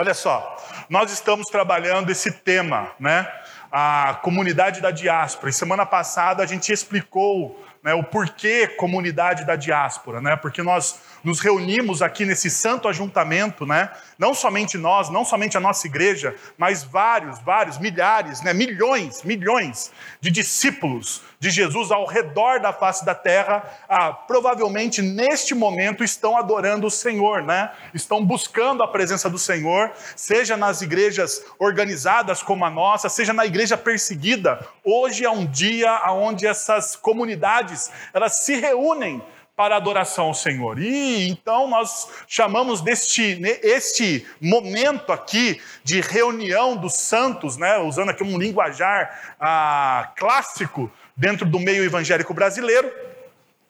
[0.00, 0.56] Olha só,
[0.88, 3.30] nós estamos trabalhando esse tema, né?
[3.70, 5.50] A comunidade da diáspora.
[5.50, 10.36] E semana passada a gente explicou né, o porquê comunidade da diáspora, né?
[10.36, 13.90] Porque nós nos reunimos aqui nesse santo ajuntamento, né?
[14.18, 18.52] Não somente nós, não somente a nossa igreja, mas vários, vários, milhares, né?
[18.52, 25.54] milhões, milhões de discípulos de Jesus ao redor da face da terra, ah, provavelmente neste
[25.54, 27.70] momento estão adorando o Senhor, né?
[27.94, 33.46] Estão buscando a presença do Senhor, seja nas igrejas organizadas como a nossa, seja na
[33.46, 34.66] igreja perseguida.
[34.84, 39.22] Hoje é um dia onde essas comunidades elas se reúnem
[39.58, 40.78] para adoração ao Senhor.
[40.78, 48.22] E então nós chamamos deste este momento aqui de reunião dos santos, né, usando aqui
[48.22, 52.88] um linguajar ah, clássico dentro do meio evangélico brasileiro,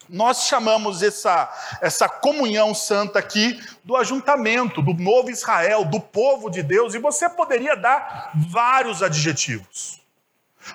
[0.08, 6.62] nós chamamos essa, essa comunhão santa aqui do ajuntamento, do novo Israel, do povo de
[6.62, 10.00] Deus, e você poderia dar vários adjetivos.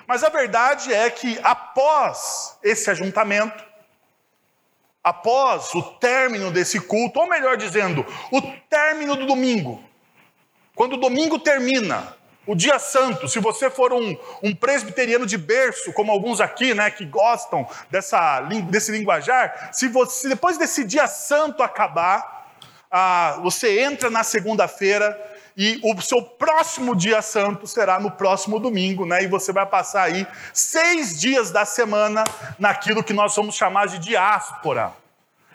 [0.06, 3.64] Mas a verdade é que após esse ajuntamento,
[5.02, 9.82] após o término desse culto, ou melhor dizendo, o término do domingo,
[10.74, 15.92] quando o domingo termina, o dia santo, se você for um, um presbiteriano de berço,
[15.92, 21.62] como alguns aqui, né, que gostam dessa, desse linguajar, se você depois desse dia santo
[21.62, 22.50] acabar,
[22.90, 25.18] ah, você entra na segunda-feira
[25.56, 29.22] e o seu próximo dia santo será no próximo domingo, né?
[29.22, 32.24] E você vai passar aí seis dias da semana
[32.58, 34.92] naquilo que nós vamos chamar de diáspora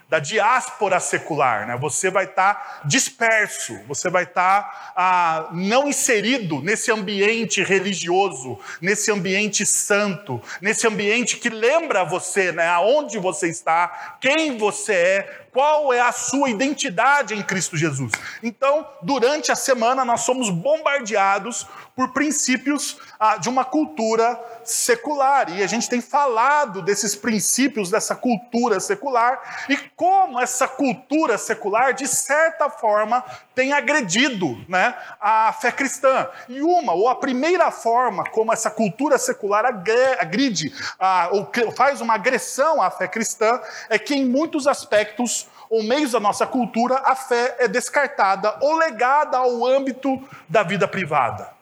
[0.09, 1.77] da diáspora secular, né?
[1.77, 8.57] Você vai estar tá disperso, você vai estar tá, ah, não inserido nesse ambiente religioso,
[8.81, 12.67] nesse ambiente santo, nesse ambiente que lembra você, né?
[12.67, 18.11] Aonde você está, quem você é, qual é a sua identidade em Cristo Jesus.
[18.41, 25.49] Então, durante a semana, nós somos bombardeados por princípios ah, de uma cultura secular.
[25.49, 31.93] E a gente tem falado desses princípios dessa cultura secular e como essa cultura secular,
[31.93, 33.23] de certa forma,
[33.53, 36.29] tem agredido né, a fé cristã.
[36.47, 42.13] E uma, ou a primeira forma como essa cultura secular agride, ah, ou faz uma
[42.13, 43.59] agressão à fé cristã,
[43.89, 45.38] é que em muitos aspectos
[45.69, 50.87] ou meios da nossa cultura, a fé é descartada ou legada ao âmbito da vida
[50.87, 51.53] privada.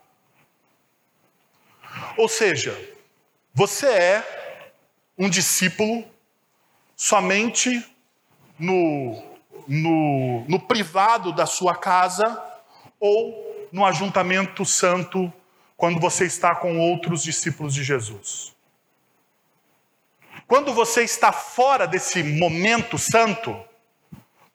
[2.18, 2.76] Ou seja,
[3.54, 4.54] você é
[5.18, 6.06] um discípulo
[6.96, 7.86] somente
[8.58, 9.24] no,
[9.68, 12.42] no, no privado da sua casa
[13.00, 15.32] ou no ajuntamento santo
[15.76, 18.56] quando você está com outros discípulos de Jesus.
[20.48, 23.67] Quando você está fora desse momento santo,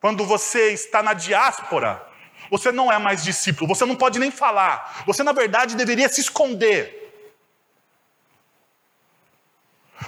[0.02, 2.04] quando você está na diáspora,
[2.50, 6.20] você não é mais discípulo, você não pode nem falar, você na verdade deveria se
[6.20, 6.98] esconder.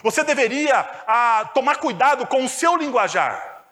[0.03, 3.63] Você deveria ah, tomar cuidado com o seu linguajar,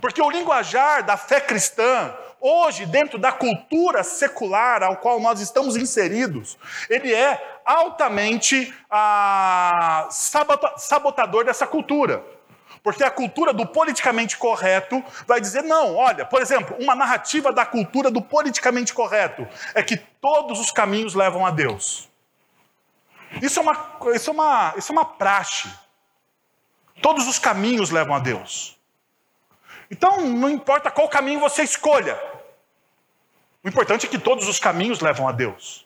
[0.00, 5.76] porque o linguajar da fé cristã, hoje, dentro da cultura secular ao qual nós estamos
[5.76, 6.58] inseridos,
[6.90, 10.08] ele é altamente ah,
[10.76, 12.41] sabotador dessa cultura.
[12.82, 17.64] Porque a cultura do politicamente correto vai dizer, não, olha, por exemplo, uma narrativa da
[17.64, 22.08] cultura do politicamente correto é que todos os caminhos levam a Deus.
[23.40, 25.72] Isso é uma, isso é uma, isso é uma praxe.
[27.00, 28.76] Todos os caminhos levam a Deus.
[29.90, 32.18] Então, não importa qual caminho você escolha.
[33.62, 35.81] O importante é que todos os caminhos levam a Deus.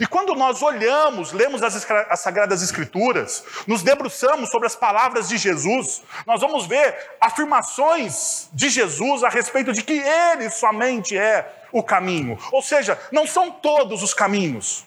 [0.00, 5.38] E quando nós olhamos, lemos as, as, Sagradas Escrituras, nos debruçamos sobre as palavras de
[5.38, 11.82] Jesus, nós vamos ver afirmações de Jesus a respeito de que Ele somente é o
[11.82, 12.38] caminho.
[12.50, 14.84] Ou seja, não são todos os caminhos.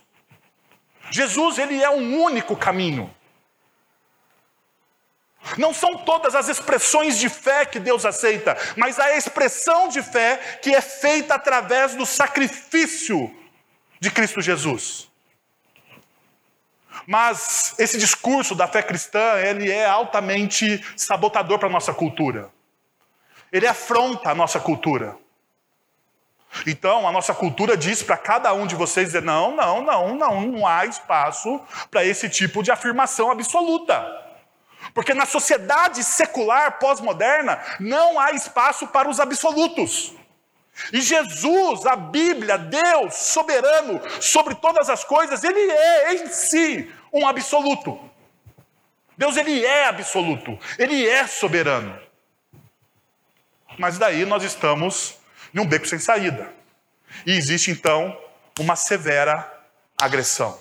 [1.12, 3.14] Jesus, ele é um único caminho.
[5.58, 10.60] Não são todas as expressões de fé que Deus aceita, mas a expressão de fé
[10.62, 13.34] que é feita através do sacrifício
[14.00, 15.10] de Cristo Jesus.
[17.06, 22.50] Mas esse discurso da fé cristã, ele é altamente sabotador para a nossa cultura.
[23.52, 25.18] Ele afronta a nossa cultura.
[26.66, 30.68] Então, a nossa cultura diz para cada um de vocês não, não, não, não, não
[30.68, 31.62] há espaço
[31.92, 34.06] para esse tipo de afirmação absoluta.
[34.94, 40.14] Porque na sociedade secular pós-moderna não há espaço para os absolutos.
[40.92, 47.28] E Jesus, a Bíblia, Deus soberano sobre todas as coisas, ele é em si um
[47.28, 48.00] absoluto.
[49.18, 52.00] Deus ele é absoluto, ele é soberano.
[53.78, 55.18] Mas daí nós estamos
[55.54, 56.52] num beco sem saída.
[57.26, 58.18] E existe então
[58.58, 59.52] uma severa
[60.00, 60.60] agressão.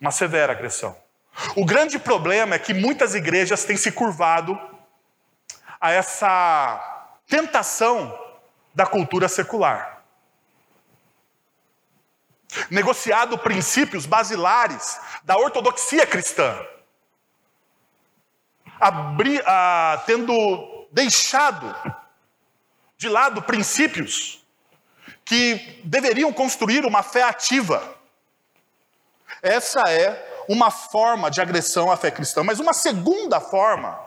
[0.00, 0.96] Uma severa agressão.
[1.56, 4.58] O grande problema é que muitas igrejas têm se curvado
[5.80, 8.21] a essa tentação
[8.74, 10.02] da cultura secular.
[12.70, 16.54] Negociado princípios basilares da ortodoxia cristã.
[18.78, 21.74] Abri, ah, tendo deixado
[22.96, 24.44] de lado princípios
[25.24, 27.96] que deveriam construir uma fé ativa.
[29.40, 32.42] Essa é uma forma de agressão à fé cristã.
[32.42, 33.98] Mas uma segunda forma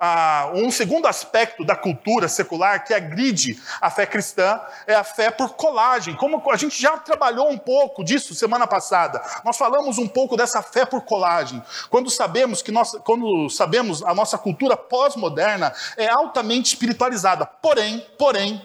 [0.00, 5.28] ah, um segundo aspecto da cultura secular que agride a fé cristã é a fé
[5.30, 6.14] por colagem.
[6.14, 10.62] Como a gente já trabalhou um pouco disso semana passada, nós falamos um pouco dessa
[10.62, 11.60] fé por colagem.
[11.90, 17.44] Quando sabemos que nós, quando sabemos a nossa cultura pós-moderna é altamente espiritualizada.
[17.44, 18.62] Porém, porém,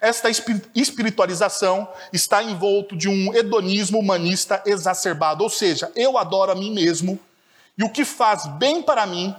[0.00, 0.28] esta
[0.74, 7.18] espiritualização está envolto de um hedonismo humanista exacerbado, ou seja, eu adoro a mim mesmo
[7.78, 9.34] e o que faz bem para mim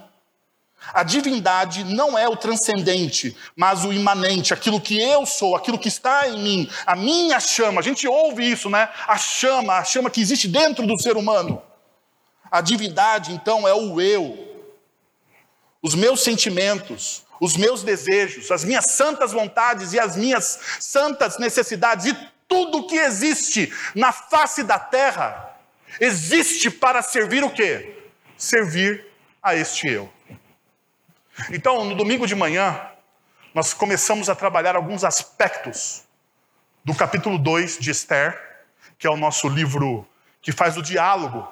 [0.92, 5.88] a divindade não é o transcendente, mas o imanente, aquilo que eu sou, aquilo que
[5.88, 7.80] está em mim, a minha chama.
[7.80, 8.88] A gente ouve isso, né?
[9.06, 11.62] A chama, a chama que existe dentro do ser humano.
[12.50, 14.46] A divindade, então, é o eu,
[15.82, 22.06] os meus sentimentos, os meus desejos, as minhas santas vontades e as minhas santas necessidades
[22.06, 22.16] e
[22.48, 25.56] tudo que existe na face da terra
[26.00, 27.96] existe para servir o quê?
[28.36, 29.06] Servir
[29.42, 30.15] a este eu.
[31.50, 32.80] Então, no domingo de manhã,
[33.54, 36.04] nós começamos a trabalhar alguns aspectos
[36.84, 38.40] do capítulo 2 de Esther,
[38.98, 40.06] que é o nosso livro
[40.40, 41.46] que faz o diálogo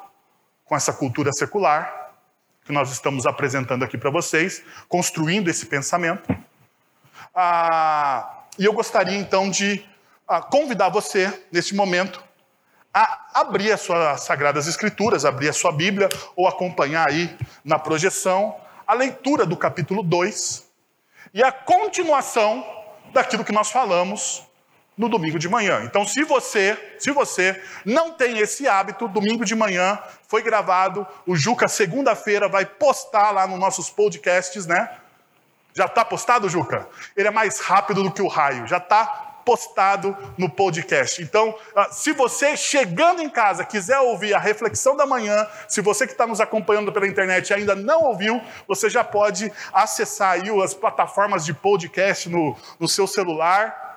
[0.64, 2.12] com essa cultura secular,
[2.64, 6.34] que nós estamos apresentando aqui para vocês, construindo esse pensamento.
[7.34, 9.84] Ah, e eu gostaria então de
[10.26, 12.25] ah, convidar você, neste momento,
[12.92, 18.63] a abrir as suas Sagradas Escrituras, abrir a sua Bíblia, ou acompanhar aí na projeção
[18.86, 20.69] a leitura do capítulo 2
[21.32, 22.64] e a continuação
[23.12, 24.46] daquilo que nós falamos
[24.96, 25.82] no domingo de manhã.
[25.84, 29.98] Então, se você, se você não tem esse hábito, domingo de manhã
[30.28, 34.88] foi gravado, o Juca segunda-feira vai postar lá nos nossos podcasts, né?
[35.75, 36.88] Já está postado, Juca?
[37.16, 38.66] Ele é mais rápido do que o raio.
[38.66, 41.23] Já está postado no podcast.
[41.23, 46.06] Então, ah, se você chegando em casa quiser ouvir a reflexão da manhã, se você
[46.06, 50.75] que está nos acompanhando pela internet ainda não ouviu, você já pode acessar aí as
[50.75, 53.94] plataformas de podcast no, no seu celular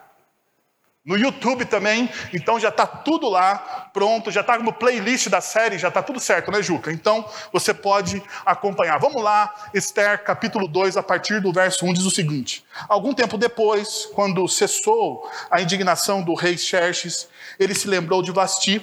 [1.08, 5.78] no YouTube também, então já está tudo lá, pronto, já está no playlist da série,
[5.78, 6.92] já está tudo certo, né, Juca?
[6.92, 9.00] Então você pode acompanhar.
[9.00, 13.38] Vamos lá, Esther, capítulo 2, a partir do verso 1, diz o seguinte: Algum tempo
[13.38, 18.82] depois, quando cessou a indignação do rei Xerxes, ele se lembrou de Vasti,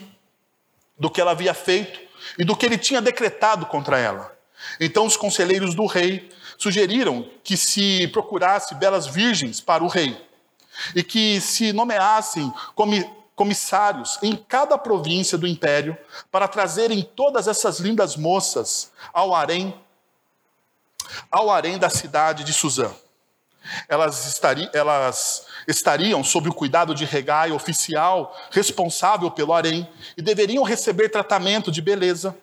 [0.99, 2.00] do que ela havia feito
[2.38, 4.35] e do que ele tinha decretado contra ela.
[4.81, 10.17] Então os conselheiros do rei sugeriram que se procurasse belas virgens para o rei
[10.94, 12.53] e que se nomeassem
[13.35, 15.97] comissários em cada província do império
[16.31, 19.75] para trazerem todas essas lindas moças ao harém,
[21.31, 22.93] ao harém da cidade de Suzã.
[23.88, 30.62] Elas, estari, elas estariam sob o cuidado de Regai, oficial responsável pelo harém, e deveriam
[30.62, 32.37] receber tratamento de beleza.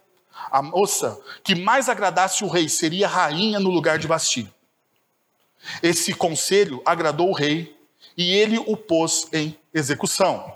[0.50, 4.52] A moça que mais agradasse o rei seria rainha no lugar de Basti.
[5.84, 7.80] Esse conselho agradou o rei
[8.18, 10.56] e ele o pôs em execução.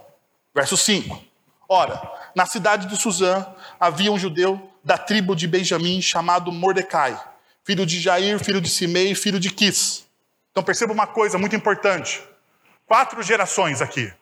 [0.53, 1.21] Verso 5.
[1.67, 2.01] Ora,
[2.35, 3.45] na cidade de Suzã
[3.79, 7.19] havia um judeu da tribo de Benjamim chamado Mordecai,
[7.63, 10.05] filho de Jair, filho de Simei, filho de Quis.
[10.51, 12.21] Então perceba uma coisa muito importante.
[12.85, 14.13] Quatro gerações aqui.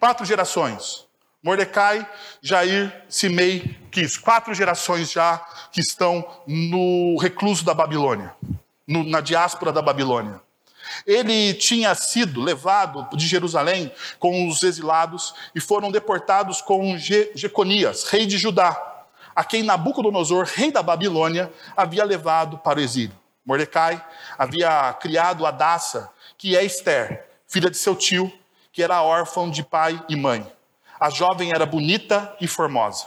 [0.00, 1.06] Quatro gerações.
[1.42, 2.08] Mordecai,
[2.40, 4.16] Jair, Simei, Quis.
[4.16, 5.38] Quatro gerações já
[5.70, 8.34] que estão no recluso da Babilônia,
[8.86, 10.40] no, na diáspora da Babilônia.
[11.06, 18.26] Ele tinha sido levado de Jerusalém com os exilados e foram deportados com Jeconias, rei
[18.26, 18.80] de Judá,
[19.34, 23.16] a quem Nabucodonosor, rei da Babilônia, havia levado para o exílio.
[23.44, 24.02] Mordecai
[24.38, 28.32] havia criado Adassa, que é Esther, filha de seu tio,
[28.72, 30.46] que era órfão de pai e mãe.
[31.00, 33.06] A jovem era bonita e formosa.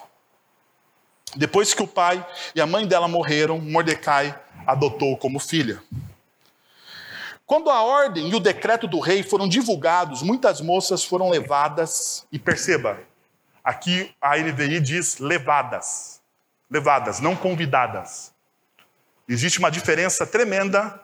[1.36, 5.82] Depois que o pai e a mãe dela morreram, Mordecai adotou como filha.
[7.46, 12.40] Quando a ordem e o decreto do rei foram divulgados, muitas moças foram levadas, e
[12.40, 13.00] perceba,
[13.64, 16.22] aqui a NVI diz levadas,
[16.70, 18.34] levadas, não convidadas.
[19.30, 21.00] Existe uma diferença tremenda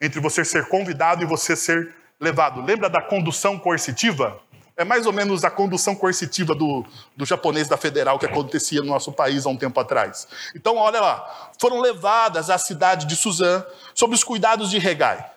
[0.00, 2.62] entre você ser convidado e você ser levado.
[2.62, 4.40] Lembra da condução coercitiva?
[4.76, 6.84] É mais ou menos a condução coercitiva do,
[7.16, 10.26] do japonês da federal que acontecia no nosso país há um tempo atrás.
[10.54, 13.64] Então, olha lá, foram levadas à cidade de Suzã
[13.94, 15.35] sob os cuidados de Regai.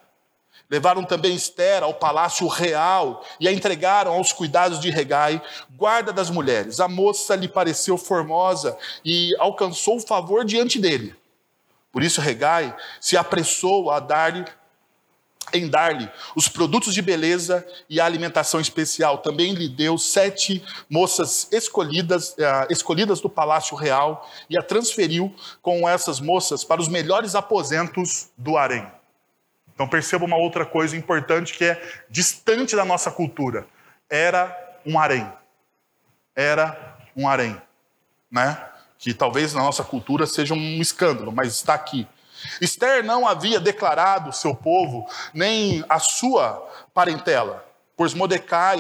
[0.70, 5.42] Levaram também Esther ao palácio real e a entregaram aos cuidados de Regai,
[5.76, 6.80] guarda das mulheres.
[6.80, 11.16] A moça lhe pareceu formosa e alcançou o favor diante dele.
[11.92, 14.46] Por isso Regai se apressou a dar-lhe
[15.52, 19.18] em dar-lhe os produtos de beleza e a alimentação especial.
[19.18, 25.90] Também lhe deu sete moças escolhidas, uh, escolhidas do palácio real e a transferiu com
[25.90, 28.99] essas moças para os melhores aposentos do harém.
[29.80, 33.66] Então perceba uma outra coisa importante que é distante da nossa cultura.
[34.10, 34.54] Era
[34.86, 35.26] um harém.
[36.36, 37.56] Era um harém,
[38.30, 38.62] né?
[38.98, 42.06] Que talvez na nossa cultura seja um escândalo, mas está aqui.
[42.60, 46.62] Esther não havia declarado seu povo nem a sua
[46.94, 48.80] parentela, pois Mordecai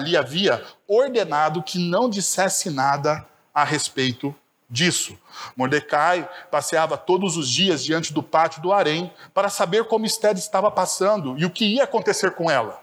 [0.00, 3.24] lhe havia ordenado que não dissesse nada
[3.54, 4.36] a respeito
[4.74, 5.16] disso.
[5.56, 10.70] Mordecai passeava todos os dias diante do pátio do harém para saber como Esther estava
[10.70, 12.82] passando e o que ia acontecer com ela.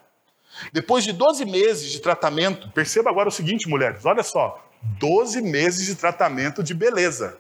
[0.72, 4.66] Depois de 12 meses de tratamento, perceba agora o seguinte, mulheres, olha só,
[5.00, 7.38] 12 meses de tratamento de beleza.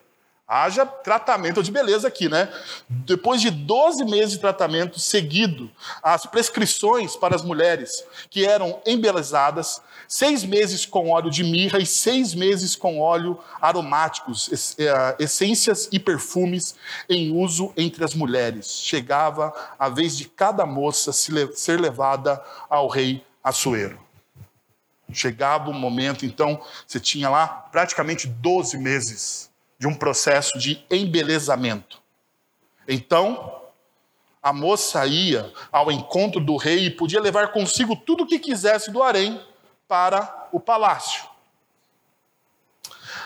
[0.48, 2.52] Haja tratamento de beleza aqui, né?
[2.90, 5.72] Depois de 12 meses de tratamento seguido,
[6.04, 11.86] as prescrições para as mulheres que eram embelezadas, seis meses com óleo de mirra e
[11.86, 16.76] seis meses com óleo aromáticos, é, essências e perfumes
[17.08, 18.82] em uso entre as mulheres.
[18.84, 23.98] Chegava a vez de cada moça ser levada ao rei Assuero.
[25.14, 29.50] Chegava o momento, então, você tinha lá praticamente 12 meses
[29.80, 32.02] de um processo de embelezamento.
[32.86, 33.62] Então,
[34.44, 38.92] a moça ia ao encontro do rei e podia levar consigo tudo o que quisesse
[38.92, 39.40] do harém
[39.92, 41.26] para o palácio.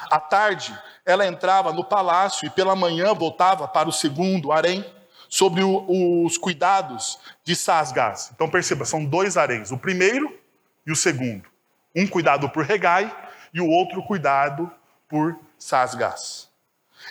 [0.10, 4.84] À tarde, ela entrava no palácio e pela manhã voltava para o segundo harém,
[5.30, 8.32] sobre o, os cuidados de Sasgás.
[8.34, 10.40] Então perceba, são dois haréns, o primeiro
[10.88, 11.48] e o segundo.
[11.96, 13.16] Um cuidado por Regai
[13.54, 14.72] e o outro cuidado
[15.08, 16.50] por Sasgás.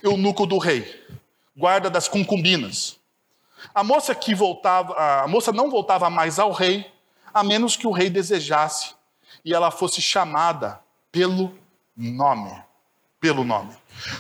[0.03, 1.01] Eunuco do rei,
[1.57, 2.99] guarda das concubinas.
[3.73, 6.93] A moça que voltava, a moça não voltava mais ao rei,
[7.33, 8.94] a menos que o rei desejasse
[9.45, 10.81] e ela fosse chamada
[11.13, 11.57] pelo
[11.97, 12.51] nome,
[13.21, 13.77] pelo nome.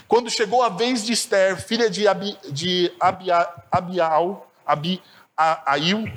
[0.07, 5.02] Quando chegou a vez de Esther, filha de, Abi, de Abia, Abial, Abi,
[5.37, 6.12] Ail,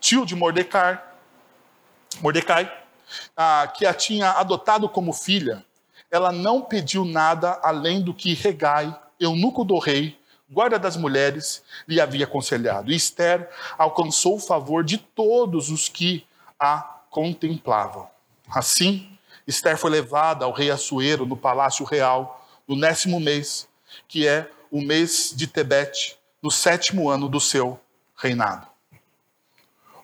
[0.00, 1.02] tio de Mordecai,
[2.20, 2.72] Mordecai,
[3.76, 5.64] que a tinha adotado como filha,
[6.10, 10.18] ela não pediu nada além do que Regai, eunuco do rei,
[10.48, 12.92] guarda das mulheres, lhe havia aconselhado.
[12.92, 16.24] E Esther alcançou o favor de todos os que
[16.58, 16.78] a
[17.10, 18.13] contemplavam.
[18.54, 23.68] Assim, Esther foi levada ao rei Assuero no palácio real no décimo mês,
[24.06, 27.80] que é o mês de Tebete, no sétimo ano do seu
[28.16, 28.66] reinado.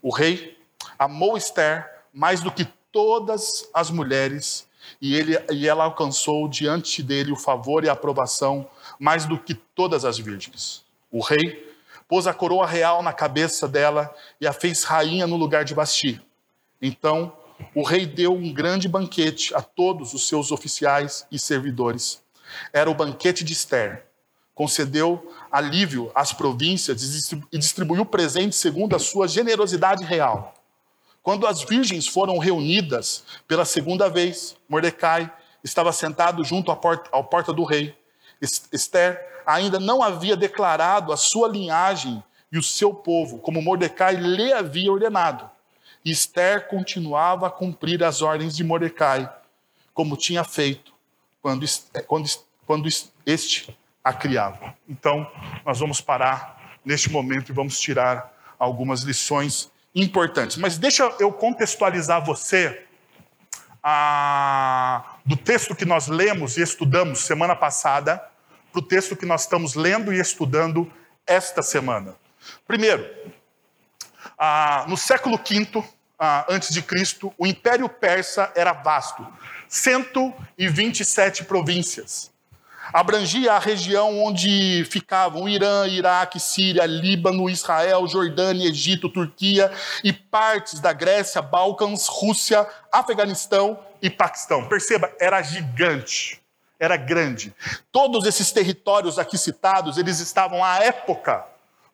[0.03, 0.59] O rei
[0.99, 4.69] amou Esther mais do que todas as mulheres
[5.01, 9.55] e, ele, e ela alcançou diante dele o favor e a aprovação mais do que
[9.55, 10.85] todas as virgens.
[11.11, 11.73] O rei
[12.09, 16.21] pôs a coroa real na cabeça dela e a fez rainha no lugar de Basti.
[16.83, 17.33] Então,
[17.75, 22.23] o rei deu um grande banquete a todos os seus oficiais e servidores.
[22.73, 24.05] Era o banquete de Esther.
[24.55, 30.55] Concedeu alívio às províncias e distribuiu presentes segundo a sua generosidade real.
[31.23, 37.23] Quando as virgens foram reunidas pela segunda vez, Mordecai estava sentado junto à porta, à
[37.23, 37.97] porta do rei.
[38.73, 44.53] Esther ainda não havia declarado a sua linhagem e o seu povo, como Mordecai lhe
[44.53, 45.49] havia ordenado.
[46.05, 49.31] Esther continuava a cumprir as ordens de Mordecai,
[49.93, 50.93] como tinha feito
[51.43, 51.67] quando,
[52.07, 52.29] quando,
[52.67, 52.89] quando
[53.27, 54.75] este a criava.
[54.89, 55.31] Então,
[55.65, 60.57] nós vamos parar neste momento e vamos tirar algumas lições importantes.
[60.57, 62.87] Mas deixa eu contextualizar você
[63.83, 68.23] a, do texto que nós lemos e estudamos semana passada
[68.73, 70.91] para o texto que nós estamos lendo e estudando
[71.27, 72.15] esta semana.
[72.67, 73.09] Primeiro,
[74.41, 75.85] a, no século V
[76.49, 79.27] antes de Cristo, o Império Persa era vasto,
[79.69, 82.31] 127 províncias
[82.93, 89.71] abrangia a região onde ficavam Irã, Iraque, Síria, Líbano, Israel, Jordânia, Egito, Turquia
[90.03, 94.69] e partes da Grécia, Balcãs, Rússia, Afeganistão e Paquistão.
[94.69, 96.41] Perceba, era gigante,
[96.79, 97.55] era grande.
[97.93, 101.47] Todos esses territórios aqui citados, eles estavam à época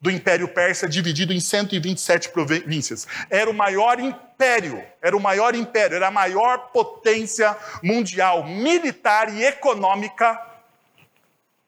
[0.07, 3.09] do Império Persa, dividido em 127 províncias.
[3.29, 9.43] Era o maior império, era o maior império, era a maior potência mundial, militar e
[9.43, 10.41] econômica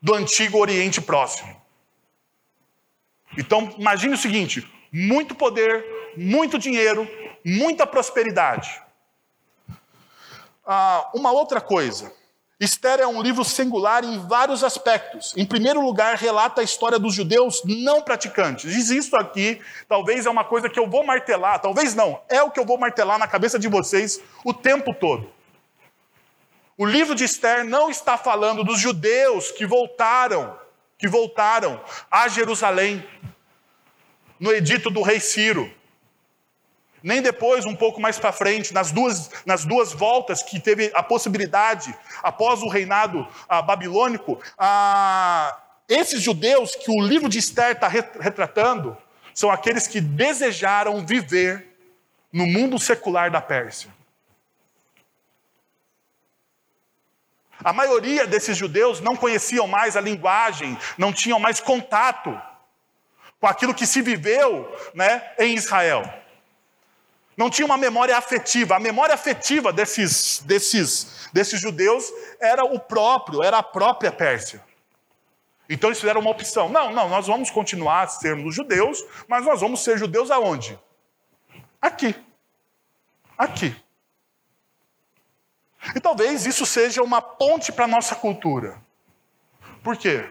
[0.00, 1.60] do antigo Oriente Próximo.
[3.36, 5.84] Então, imagine o seguinte: muito poder,
[6.16, 7.10] muito dinheiro,
[7.44, 8.80] muita prosperidade.
[10.64, 12.12] Ah, uma outra coisa.
[12.60, 15.32] Esther é um livro singular em vários aspectos.
[15.36, 18.72] Em primeiro lugar, relata a história dos judeus não praticantes.
[18.72, 22.50] Diz isso aqui, talvez é uma coisa que eu vou martelar, talvez não, é o
[22.50, 25.32] que eu vou martelar na cabeça de vocês o tempo todo.
[26.76, 30.58] O livro de Esther não está falando dos judeus que voltaram,
[30.98, 33.06] que voltaram a Jerusalém
[34.38, 35.72] no edito do rei Ciro.
[37.02, 41.02] Nem depois, um pouco mais para frente, nas duas, nas duas voltas que teve a
[41.02, 45.56] possibilidade, após o reinado ah, babilônico, ah,
[45.88, 48.96] esses judeus que o livro de Esther está retratando
[49.32, 51.78] são aqueles que desejaram viver
[52.32, 53.90] no mundo secular da Pérsia.
[57.62, 62.40] A maioria desses judeus não conheciam mais a linguagem, não tinham mais contato
[63.40, 66.02] com aquilo que se viveu né, em Israel
[67.38, 68.74] não tinha uma memória afetiva.
[68.74, 74.60] A memória afetiva desses, desses, desses judeus era o próprio, era a própria Pérsia.
[75.68, 76.68] Então eles fizeram uma opção.
[76.68, 80.76] Não, não, nós vamos continuar sendo judeus, mas nós vamos ser judeus aonde?
[81.80, 82.12] Aqui.
[83.36, 83.76] Aqui.
[85.94, 88.82] E talvez isso seja uma ponte para a nossa cultura.
[89.80, 90.28] Por quê?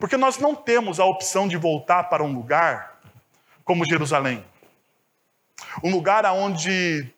[0.00, 3.00] Porque nós não temos a opção de voltar para um lugar
[3.64, 4.44] como Jerusalém.
[5.82, 7.08] Um lugar onde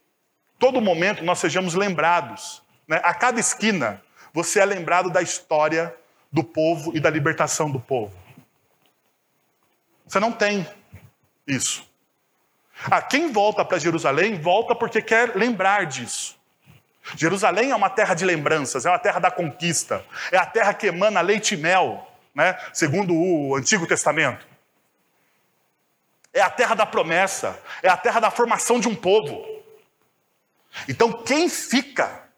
[0.58, 2.62] todo momento nós sejamos lembrados.
[2.86, 3.00] Né?
[3.02, 5.94] A cada esquina você é lembrado da história
[6.30, 8.14] do povo e da libertação do povo.
[10.06, 10.66] Você não tem
[11.46, 11.88] isso.
[12.90, 16.36] Ah, quem volta para Jerusalém, volta porque quer lembrar disso.
[17.16, 20.88] Jerusalém é uma terra de lembranças, é uma terra da conquista, é a terra que
[20.88, 22.58] emana leite e mel, né?
[22.72, 24.46] segundo o Antigo Testamento
[26.36, 29.42] é a terra da promessa, é a terra da formação de um povo.
[30.86, 32.28] Então, quem fica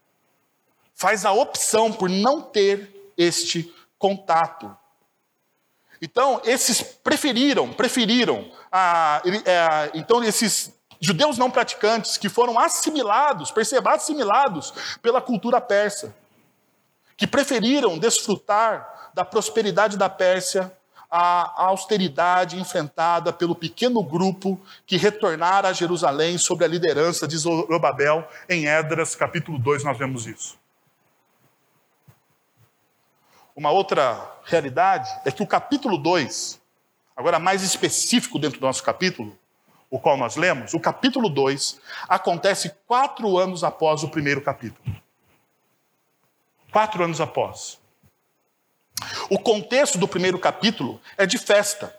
[0.95, 4.75] faz a opção por não ter este contato.
[6.01, 13.95] Então, esses preferiram, preferiram, a, é, então esses judeus não praticantes que foram assimilados, perceba,
[13.95, 16.15] assimilados pela cultura persa,
[17.17, 20.73] que preferiram desfrutar da prosperidade da Pérsia
[21.11, 28.29] a austeridade enfrentada pelo pequeno grupo que retornara a Jerusalém sob a liderança de Zorobabel.
[28.49, 30.59] Em Edras, capítulo 2, nós vemos isso.
[33.57, 36.61] Uma outra realidade é que o capítulo 2,
[37.17, 39.37] agora mais específico dentro do nosso capítulo,
[39.91, 44.95] o qual nós lemos, o capítulo 2 acontece quatro anos após o primeiro capítulo.
[46.71, 47.81] Quatro anos após.
[49.31, 51.95] O contexto do primeiro capítulo é de festa,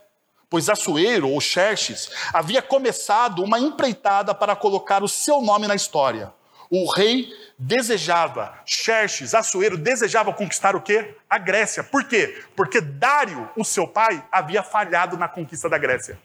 [0.50, 6.34] pois Assuero, ou Xerxes, havia começado uma empreitada para colocar o seu nome na história.
[6.72, 11.16] O rei desejava, Xerxes, Assuero, desejava conquistar o quê?
[11.30, 11.84] A Grécia.
[11.84, 12.44] Por quê?
[12.56, 16.18] Porque Dário, o seu pai, havia falhado na conquista da Grécia.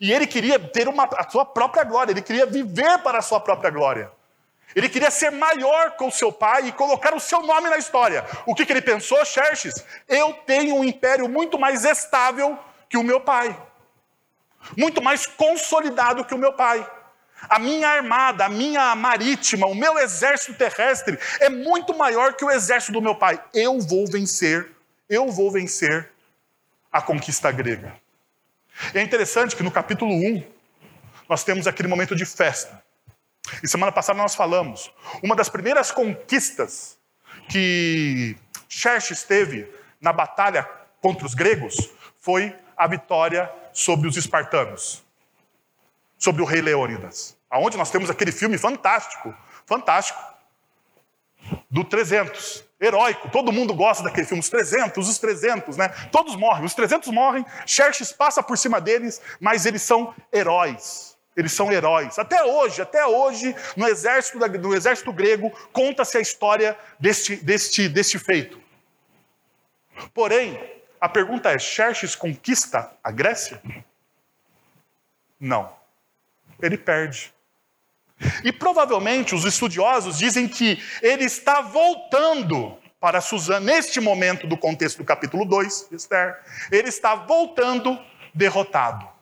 [0.00, 3.40] E ele queria ter uma, a sua própria glória, ele queria viver para a sua
[3.40, 4.10] própria glória.
[4.74, 8.24] Ele queria ser maior com seu pai e colocar o seu nome na história.
[8.44, 9.84] O que, que ele pensou, Xerxes?
[10.08, 13.56] Eu tenho um império muito mais estável que o meu pai,
[14.76, 16.86] muito mais consolidado que o meu pai.
[17.48, 22.50] A minha armada, a minha marítima, o meu exército terrestre é muito maior que o
[22.50, 23.42] exército do meu pai.
[23.52, 24.70] Eu vou vencer,
[25.08, 26.10] eu vou vencer
[26.90, 27.94] a conquista grega.
[28.94, 30.42] é interessante que no capítulo 1,
[31.28, 32.82] nós temos aquele momento de festa.
[33.62, 34.92] E semana passada nós falamos.
[35.22, 36.98] Uma das primeiras conquistas
[37.48, 38.36] que
[38.68, 40.68] Xerxes teve na batalha
[41.00, 45.04] contra os gregos foi a vitória sobre os espartanos,
[46.18, 47.36] sobre o rei Leônidas.
[47.48, 50.20] Aonde nós temos aquele filme fantástico, fantástico,
[51.70, 53.28] do 300, heróico.
[53.30, 55.88] Todo mundo gosta daquele filme, os 300, os 300, né?
[56.10, 61.15] Todos morrem, os 300 morrem, Xerxes passa por cima deles, mas eles são heróis.
[61.36, 62.18] Eles são heróis.
[62.18, 68.18] Até hoje, até hoje, no exército, no exército grego, conta-se a história deste, deste, deste
[68.18, 68.60] feito.
[70.14, 70.58] Porém,
[71.00, 73.62] a pergunta é: Xerxes conquista a Grécia?
[75.38, 75.74] Não.
[76.60, 77.34] Ele perde.
[78.42, 84.98] E provavelmente os estudiosos dizem que ele está voltando para Suzã, neste momento do contexto
[84.98, 86.40] do capítulo 2, Esther,
[86.72, 87.98] ele está voltando
[88.34, 89.15] derrotado.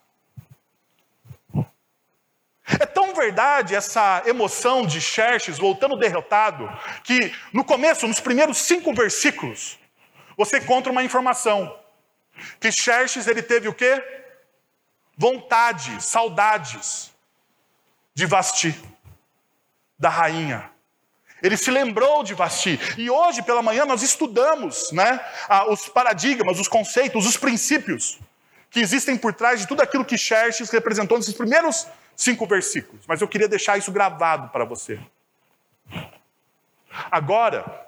[2.66, 6.66] É tão verdade essa emoção de Xerxes voltando derrotado,
[7.03, 9.79] que no começo, nos primeiros cinco versículos,
[10.37, 11.79] você encontra uma informação.
[12.59, 14.03] Que Xerxes ele teve o quê?
[15.16, 17.12] Vontade, saudades
[18.14, 18.74] de Vasti,
[19.98, 20.70] da rainha.
[21.42, 22.81] Ele se lembrou de Vasti.
[22.96, 25.20] E hoje pela manhã nós estudamos né,
[25.68, 28.18] os paradigmas, os conceitos, os princípios
[28.70, 33.05] que existem por trás de tudo aquilo que Xerxes representou nesses primeiros cinco versículos.
[33.07, 35.00] Mas eu queria deixar isso gravado para você.
[37.11, 37.87] Agora,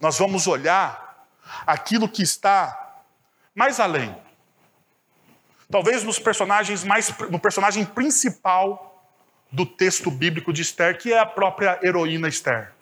[0.00, 1.26] nós vamos olhar
[1.66, 3.02] aquilo que está
[3.54, 4.16] mais além.
[5.70, 9.10] Talvez nos personagens mais no personagem principal
[9.50, 12.72] do texto bíblico de Esther, que é a própria heroína Esther.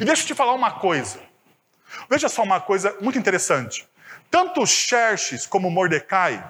[0.00, 1.20] E deixa eu te falar uma coisa.
[2.08, 3.86] Veja só uma coisa muito interessante.
[4.30, 6.42] Tanto Xerxes como Mordecai,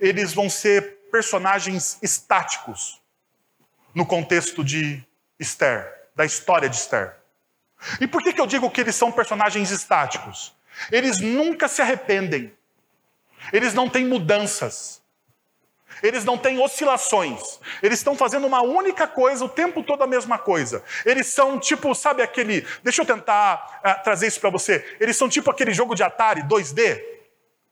[0.00, 3.00] eles vão ser personagens estáticos
[3.94, 5.02] no contexto de
[5.40, 7.16] Esther, da história de Esther.
[7.98, 10.54] E por que, que eu digo que eles são personagens estáticos?
[10.92, 12.52] Eles nunca se arrependem,
[13.50, 15.00] eles não têm mudanças,
[16.02, 17.60] eles não têm oscilações.
[17.82, 20.84] Eles estão fazendo uma única coisa o tempo todo a mesma coisa.
[21.02, 22.66] Eles são tipo, sabe aquele.
[22.84, 24.84] Deixa eu tentar uh, trazer isso para você.
[25.00, 27.15] Eles são tipo aquele jogo de Atari 2D.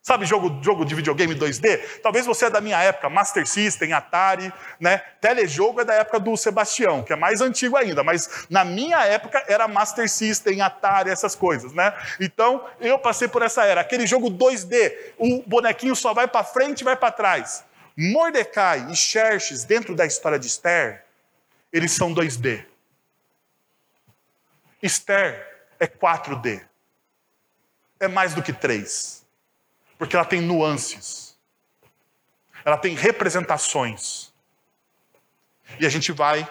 [0.07, 2.01] Sabe jogo, jogo de videogame 2D?
[2.03, 4.99] Talvez você é da minha época, Master System, Atari, né?
[5.19, 9.43] Telejogo é da época do Sebastião, que é mais antigo ainda, mas na minha época
[9.49, 11.95] era Master System, Atari, essas coisas, né?
[12.21, 13.81] Então, eu passei por essa era.
[13.81, 17.65] Aquele jogo 2D, o bonequinho só vai para frente e vai para trás.
[17.97, 21.03] Mordecai e Xerxes, dentro da história de Esther,
[21.73, 22.63] eles são 2D.
[24.83, 26.61] Esther é 4D.
[27.99, 29.24] É mais do que 3.
[30.05, 31.35] Porque ela tem nuances.
[32.63, 34.35] Ela tem representações.
[35.81, 36.47] E a gente vai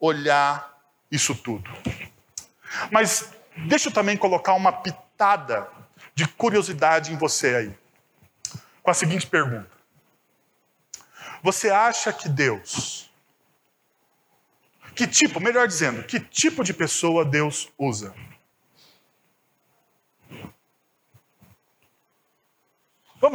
[0.00, 0.74] olhar
[1.10, 1.70] isso tudo.
[2.90, 3.30] Mas
[3.68, 5.68] deixa eu também colocar uma pitada
[6.14, 7.78] de curiosidade em você aí.
[8.82, 9.70] Com a seguinte pergunta:
[11.42, 13.10] você acha que Deus,
[14.94, 18.14] que tipo, melhor dizendo, que tipo de pessoa Deus usa?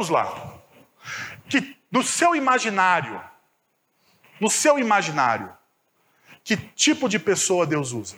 [0.00, 0.58] Vamos lá.
[1.46, 3.22] Que no seu imaginário,
[4.40, 5.52] no seu imaginário,
[6.42, 8.16] que tipo de pessoa Deus usa?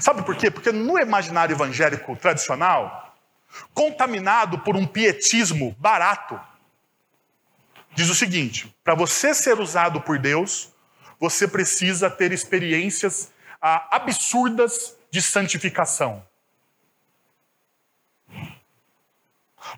[0.00, 0.50] Sabe por quê?
[0.50, 3.16] Porque no imaginário evangélico tradicional,
[3.72, 6.40] contaminado por um pietismo barato,
[7.92, 10.72] diz o seguinte: para você ser usado por Deus,
[11.20, 13.30] você precisa ter experiências
[13.60, 16.26] ah, absurdas de santificação.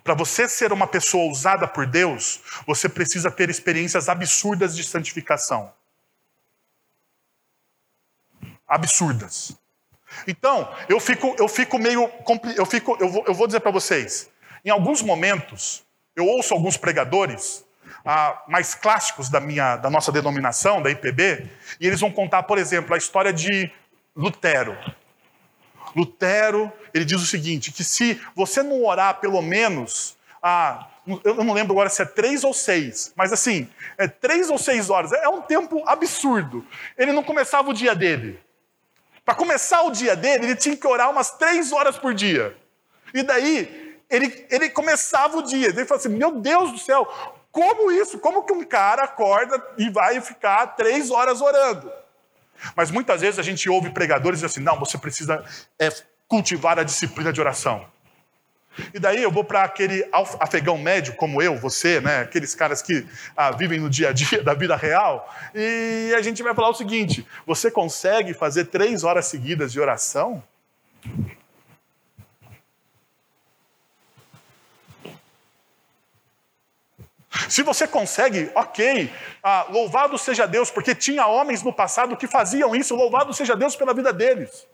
[0.03, 5.71] Para você ser uma pessoa usada por Deus, você precisa ter experiências absurdas de santificação.
[8.67, 9.55] Absurdas.
[10.27, 12.09] Então, eu fico, eu fico meio.
[12.55, 14.29] Eu, fico, eu, vou, eu vou dizer para vocês:
[14.63, 15.83] em alguns momentos,
[16.15, 17.65] eu ouço alguns pregadores
[18.05, 22.57] ah, mais clássicos da, minha, da nossa denominação, da IPB, e eles vão contar, por
[22.57, 23.71] exemplo, a história de
[24.15, 24.77] Lutero.
[25.95, 30.87] Lutero, ele diz o seguinte, que se você não orar pelo menos, ah,
[31.23, 34.89] eu não lembro agora se é três ou seis, mas assim, é três ou seis
[34.89, 36.65] horas, é um tempo absurdo.
[36.97, 38.39] Ele não começava o dia dele.
[39.23, 42.55] Para começar o dia dele, ele tinha que orar umas três horas por dia.
[43.13, 45.67] E daí, ele, ele começava o dia.
[45.67, 47.07] Ele falava assim: Meu Deus do céu,
[47.51, 48.19] como isso?
[48.19, 51.91] Como que um cara acorda e vai ficar três horas orando?
[52.75, 55.43] Mas muitas vezes a gente ouve pregadores assim: não, você precisa
[55.79, 55.89] é,
[56.27, 57.85] cultivar a disciplina de oração.
[58.93, 60.05] E daí eu vou para aquele
[60.39, 62.21] afegão médio, como eu, você, né?
[62.21, 66.43] aqueles caras que ah, vivem no dia a dia da vida real, e a gente
[66.43, 70.43] vai falar o seguinte: você consegue fazer três horas seguidas de oração?
[77.49, 82.75] Se você consegue, ok, ah, louvado seja Deus, porque tinha homens no passado que faziam
[82.75, 84.67] isso, louvado seja Deus pela vida deles.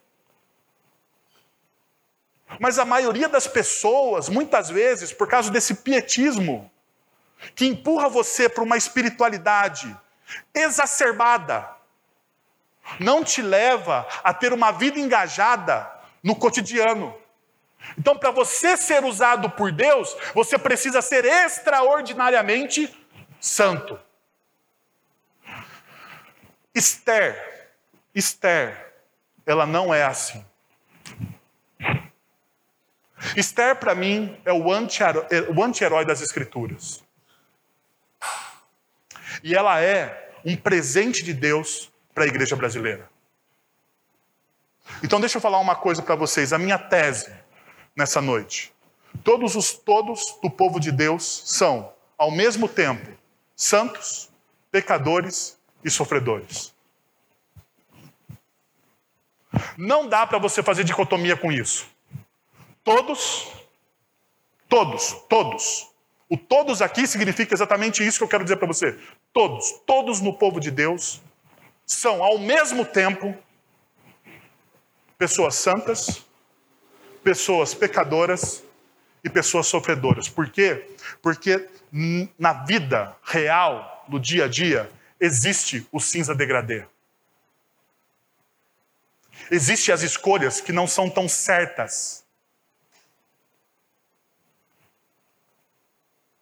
[2.59, 6.69] Mas a maioria das pessoas, muitas vezes, por causa desse pietismo,
[7.55, 9.95] que empurra você para uma espiritualidade
[10.53, 11.67] exacerbada,
[12.99, 15.89] não te leva a ter uma vida engajada
[16.21, 17.15] no cotidiano.
[17.97, 22.89] Então, para você ser usado por Deus, você precisa ser extraordinariamente
[23.39, 23.99] santo.
[26.73, 27.69] Esther,
[28.15, 28.93] Esther,
[29.45, 30.45] ela não é assim.
[33.35, 37.03] Esther, para mim, é o anti-herói das Escrituras.
[39.43, 43.09] E ela é um presente de Deus para a igreja brasileira.
[45.03, 46.53] Então, deixa eu falar uma coisa para vocês.
[46.53, 47.40] A minha tese
[47.95, 48.73] nessa noite.
[49.23, 53.07] Todos os todos do povo de Deus são, ao mesmo tempo,
[53.55, 54.29] santos,
[54.71, 56.73] pecadores e sofredores.
[59.77, 61.87] Não dá para você fazer dicotomia com isso.
[62.83, 63.51] Todos,
[64.69, 65.89] todos, todos.
[66.29, 68.97] O todos aqui significa exatamente isso que eu quero dizer para você.
[69.33, 71.21] Todos, todos no povo de Deus
[71.85, 73.37] são ao mesmo tempo
[75.17, 76.25] pessoas santas,
[77.23, 78.63] pessoas pecadoras
[79.23, 80.27] e pessoas sofredoras.
[80.27, 80.89] Por quê?
[81.21, 81.69] Porque
[82.37, 86.85] na vida real, no dia a dia, existe o cinza degradê.
[89.49, 92.23] Existem as escolhas que não são tão certas.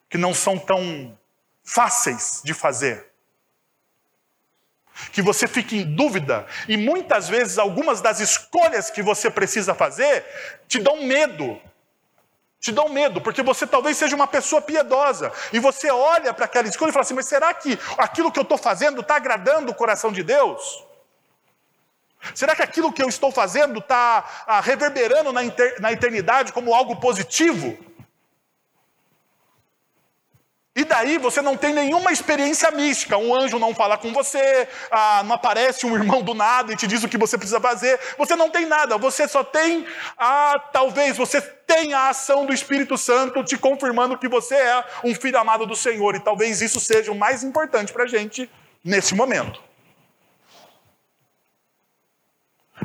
[0.10, 1.18] Que não são tão
[1.64, 3.09] fáceis de fazer.
[5.12, 10.26] Que você fique em dúvida e muitas vezes algumas das escolhas que você precisa fazer
[10.68, 11.60] te dão medo.
[12.60, 16.68] Te dão medo, porque você talvez seja uma pessoa piedosa e você olha para aquela
[16.68, 19.76] escolha e fala assim: mas será que aquilo que eu estou fazendo está agradando o
[19.76, 20.84] coração de Deus?
[22.36, 25.42] Será que aquilo que eu estou fazendo está ah, reverberando na,
[25.80, 27.78] na eternidade como algo positivo?
[30.76, 33.18] E daí você não tem nenhuma experiência mística.
[33.18, 36.88] Um anjo não fala com você, ah, não aparece um irmão do nada e te
[36.88, 37.98] diz o que você precisa fazer.
[38.18, 38.98] Você não tem nada.
[38.98, 39.86] Você só tem,
[40.18, 45.16] ah, talvez você tenha a ação do Espírito Santo te confirmando que você é um
[45.16, 46.16] filho amado do Senhor.
[46.16, 48.50] E talvez isso seja o mais importante para a gente
[48.84, 49.62] nesse momento.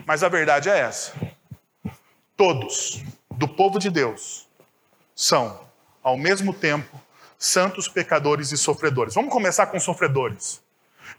[0.06, 1.12] Mas a verdade é essa:
[2.36, 4.46] todos do povo de Deus
[5.14, 5.60] são,
[6.02, 7.03] ao mesmo tempo,
[7.44, 9.14] santos, pecadores e sofredores.
[9.14, 10.62] Vamos começar com sofredores.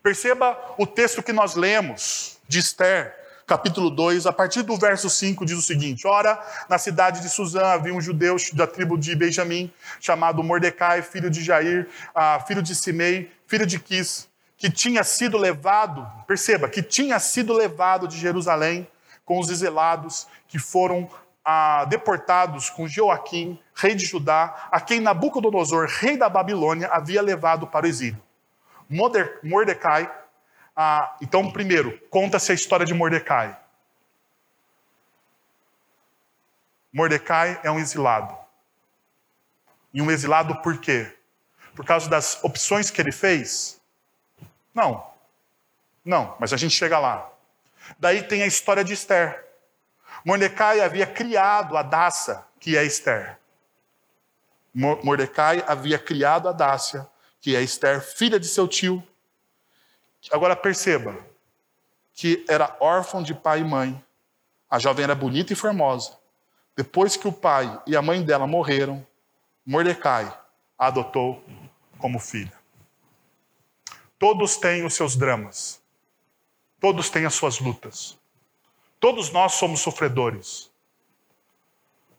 [0.01, 5.45] Perceba o texto que nós lemos de Esther, capítulo 2, a partir do verso 5,
[5.45, 9.71] diz o seguinte: Ora, na cidade de Suzã havia um judeu da tribo de Benjamim,
[9.99, 15.37] chamado Mordecai, filho de Jair, ah, filho de Simei, filho de Quis, que tinha sido
[15.37, 18.87] levado, perceba, que tinha sido levado de Jerusalém
[19.23, 21.09] com os exilados que foram
[21.43, 27.67] ah, deportados com Joaquim, rei de Judá, a quem Nabucodonosor, rei da Babilônia, havia levado
[27.67, 28.21] para o exílio.
[29.43, 30.09] Mordecai,
[30.75, 33.57] ah, então, primeiro, conta-se a história de Mordecai.
[36.91, 38.37] Mordecai é um exilado.
[39.93, 41.13] E um exilado por quê?
[41.73, 43.79] Por causa das opções que ele fez?
[44.73, 45.05] Não.
[46.03, 47.29] Não, mas a gente chega lá.
[47.97, 49.45] Daí tem a história de Esther.
[50.25, 53.39] Mordecai havia criado a Daça, que é Esther.
[54.75, 57.07] Mordecai havia criado a Dácia,
[57.39, 59.01] que é Esther, filha de seu tio.
[60.29, 61.15] Agora perceba
[62.13, 64.03] que era órfão de pai e mãe.
[64.69, 66.17] A jovem era bonita e formosa.
[66.75, 69.05] Depois que o pai e a mãe dela morreram,
[69.65, 70.25] Mordecai
[70.77, 71.41] a adotou
[71.97, 72.53] como filha.
[74.19, 75.81] Todos têm os seus dramas.
[76.81, 78.17] Todos têm as suas lutas.
[78.99, 80.69] Todos nós somos sofredores.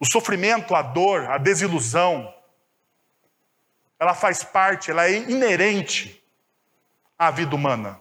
[0.00, 2.32] O sofrimento, a dor, a desilusão,
[3.98, 6.22] ela faz parte, ela é inerente
[7.18, 8.00] à vida humana.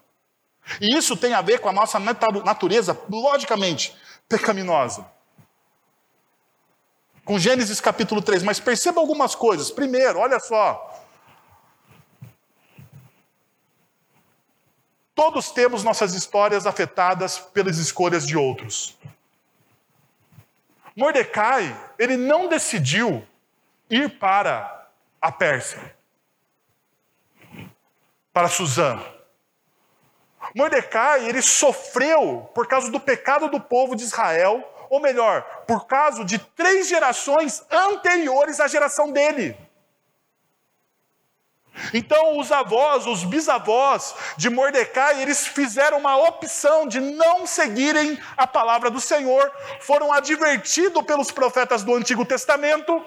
[0.81, 3.95] E isso tem a ver com a nossa natureza, logicamente,
[4.27, 5.05] pecaminosa.
[7.23, 9.71] Com Gênesis capítulo 3, mas perceba algumas coisas.
[9.71, 11.05] Primeiro, olha só,
[15.15, 18.97] Todos temos nossas histórias afetadas pelas escolhas de outros.
[20.93, 23.25] Mordecai, ele não decidiu
[23.89, 24.74] ir para
[25.25, 25.81] a Pérsia,
[28.31, 29.03] para Suzã.
[30.53, 36.23] Mordecai, ele sofreu por causa do pecado do povo de Israel, ou melhor, por causa
[36.23, 39.57] de três gerações anteriores à geração dele.
[41.91, 48.45] Então, os avós, os bisavós de Mordecai, eles fizeram uma opção de não seguirem a
[48.45, 53.03] palavra do Senhor, foram advertidos pelos profetas do Antigo Testamento.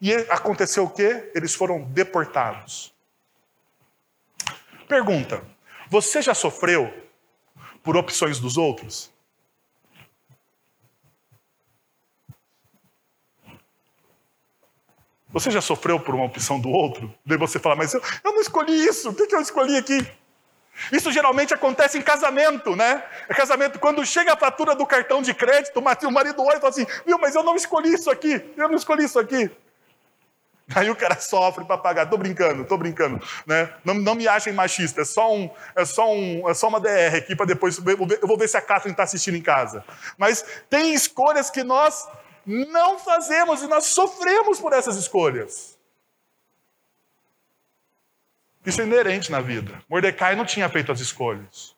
[0.00, 1.30] E aconteceu o quê?
[1.34, 2.94] Eles foram deportados.
[4.88, 5.44] Pergunta:
[5.88, 6.92] você já sofreu
[7.82, 9.10] por opções dos outros?
[15.30, 17.14] Você já sofreu por uma opção do outro?
[17.24, 20.06] Daí você fala, mas eu, eu não escolhi isso, o que, que eu escolhi aqui?
[20.90, 23.04] Isso geralmente acontece em casamento, né?
[23.28, 26.70] É casamento, quando chega a fatura do cartão de crédito, o marido olha e fala
[26.70, 29.50] assim: viu, mas eu não escolhi isso aqui, eu não escolhi isso aqui.
[30.74, 32.06] Aí o cara sofre para pagar.
[32.10, 33.20] Tô brincando, tô brincando.
[33.46, 33.72] Né?
[33.84, 37.16] Não, não me achem machista, é só, um, é só, um, é só uma DR
[37.16, 37.78] aqui para depois.
[37.78, 39.84] Eu vou ver se a Catherine está assistindo em casa.
[40.16, 42.06] Mas tem escolhas que nós
[42.44, 45.78] não fazemos e nós sofremos por essas escolhas.
[48.64, 49.82] Isso é inerente na vida.
[49.88, 51.74] Mordecai não tinha feito as escolhas.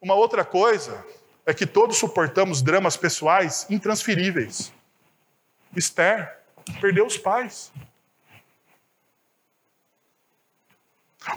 [0.00, 1.04] Uma outra coisa
[1.46, 4.72] é que todos suportamos dramas pessoais intransferíveis.
[5.76, 6.38] Esther
[6.80, 7.72] perdeu os pais.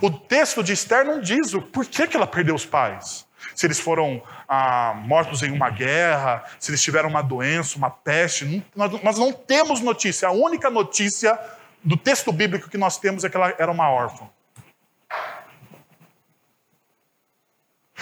[0.02, 3.28] O texto de Esther não diz o porquê que ela perdeu os pais.
[3.56, 8.64] Se eles foram ah, mortos em uma guerra, se eles tiveram uma doença, uma peste.
[8.76, 10.28] Nós, nós não temos notícia.
[10.28, 11.38] A única notícia
[11.84, 14.30] do texto bíblico que nós temos é que ela era uma órfã.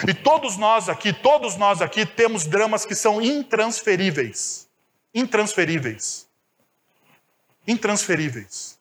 [0.08, 4.68] E todos nós aqui, todos nós aqui temos dramas que são intransferíveis.
[5.13, 6.28] Intransferíveis.
[7.67, 8.80] Intransferíveis.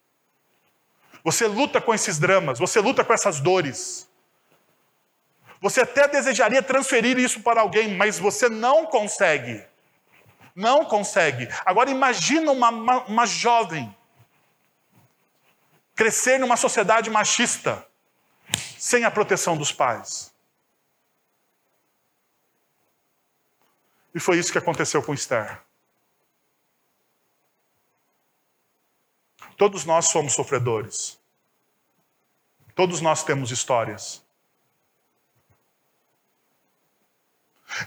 [1.24, 4.08] Você luta com esses dramas, você luta com essas dores.
[5.60, 9.64] Você até desejaria transferir isso para alguém, mas você não consegue.
[10.54, 11.48] Não consegue.
[11.64, 13.94] Agora imagina uma, uma, uma jovem
[15.94, 17.84] crescer numa sociedade machista,
[18.78, 20.32] sem a proteção dos pais.
[24.14, 25.60] E foi isso que aconteceu com Esther.
[29.58, 31.18] Todos nós somos sofredores.
[32.76, 34.24] Todos nós temos histórias.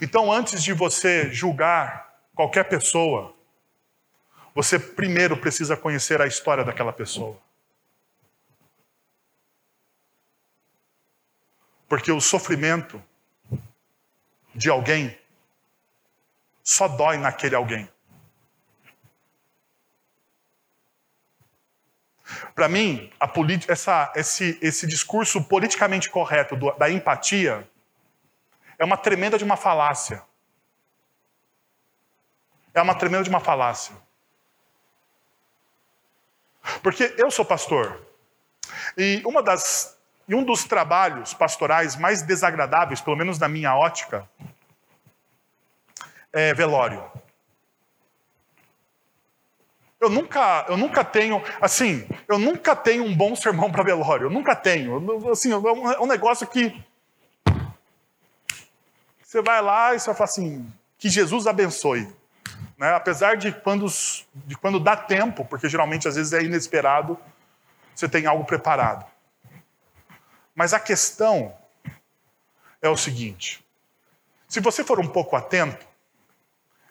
[0.02, 3.34] Então, antes de você julgar qualquer pessoa,
[4.54, 7.40] você primeiro precisa conhecer a história daquela pessoa.
[11.88, 13.02] Porque o sofrimento
[14.54, 15.18] de alguém
[16.62, 17.90] só dói naquele alguém.
[22.54, 23.12] Para mim,
[23.68, 27.68] essa, esse, esse discurso politicamente correto do, da empatia
[28.78, 30.22] é uma tremenda de uma falácia.
[32.74, 33.96] É uma tremenda de uma falácia.
[36.82, 38.02] Porque eu sou pastor.
[38.98, 44.30] E uma das e um dos trabalhos pastorais mais desagradáveis, pelo menos na minha ótica,
[46.32, 47.04] é velório.
[50.02, 54.26] Eu nunca, eu nunca tenho, assim, eu nunca tenho um bom sermão para velório.
[54.26, 55.30] Eu nunca tenho.
[55.30, 56.84] Assim, é um, é um negócio que
[59.24, 62.12] você vai lá e você fala assim, que Jesus abençoe.
[62.80, 62.96] Né?
[62.96, 63.86] Apesar de quando,
[64.34, 67.16] de quando dá tempo, porque geralmente às vezes é inesperado,
[67.94, 69.06] você tem algo preparado.
[70.56, 71.56] Mas a questão
[72.82, 73.64] é o seguinte:
[74.48, 75.86] se você for um pouco atento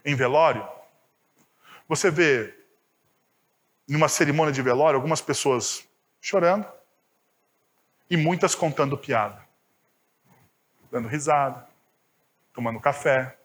[0.04, 0.64] em velório,
[1.88, 2.59] você vê
[3.90, 5.84] numa cerimônia de velório, algumas pessoas
[6.20, 6.64] chorando
[8.08, 9.44] e muitas contando piada,
[10.92, 11.66] dando risada,
[12.52, 13.36] tomando café,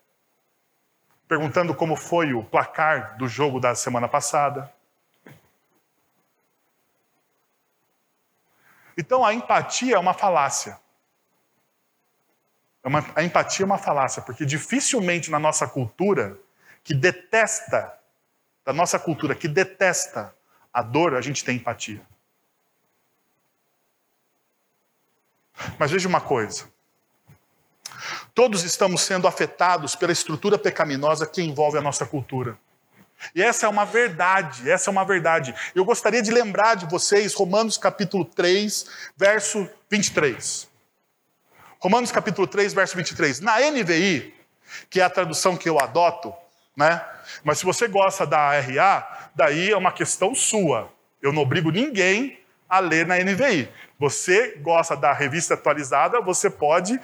[1.28, 4.72] perguntando como foi o placar do jogo da semana passada.
[8.96, 10.80] Então a empatia é uma falácia.
[12.84, 16.38] É uma, a empatia é uma falácia, porque dificilmente na nossa cultura,
[16.84, 18.00] que detesta
[18.66, 20.35] da nossa cultura que detesta
[20.76, 22.02] a dor, a gente tem empatia.
[25.80, 26.66] Mas veja uma coisa.
[28.34, 32.58] Todos estamos sendo afetados pela estrutura pecaminosa que envolve a nossa cultura.
[33.34, 35.56] E essa é uma verdade, essa é uma verdade.
[35.74, 38.86] Eu gostaria de lembrar de vocês Romanos capítulo 3,
[39.16, 40.68] verso 23.
[41.80, 43.40] Romanos capítulo 3, verso 23.
[43.40, 44.36] Na NVI,
[44.90, 46.34] que é a tradução que eu adoto,
[46.76, 47.02] né?
[47.46, 50.92] Mas se você gosta da RA, daí é uma questão sua.
[51.22, 53.70] Eu não obrigo ninguém a ler na NVI.
[54.00, 57.02] Você gosta da revista atualizada, você pode uh,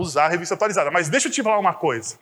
[0.00, 0.90] usar a revista atualizada.
[0.90, 2.16] Mas deixa eu te falar uma coisa.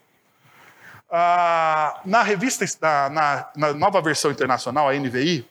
[1.09, 2.65] Uh, na revista,
[3.09, 5.47] na, na, nova versão internacional, a NVI,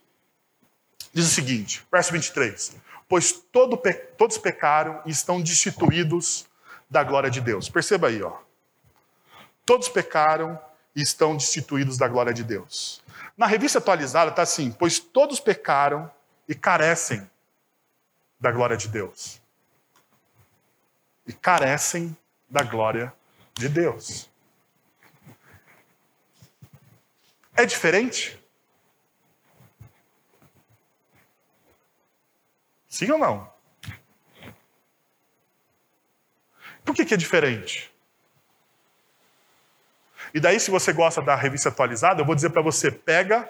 [1.13, 2.77] diz o seguinte, verso 23.
[3.09, 3.81] Pois todo,
[4.17, 6.47] todos pecaram e estão destituídos
[6.91, 7.69] da glória de Deus.
[7.69, 8.33] Perceba aí, ó.
[9.65, 10.59] Todos pecaram
[10.95, 13.03] e estão destituídos da glória de Deus.
[13.43, 16.09] Na revista atualizada está assim: pois todos pecaram
[16.49, 17.29] e carecem
[18.39, 19.43] da glória de Deus.
[21.27, 22.17] E carecem
[22.49, 23.13] da glória
[23.53, 24.31] de Deus.
[27.57, 28.41] É diferente?
[32.89, 33.53] Sim ou não?
[36.85, 37.92] Por que, que é diferente?
[40.35, 43.49] E daí, se você gosta da revista atualizada, eu vou dizer para você: pega,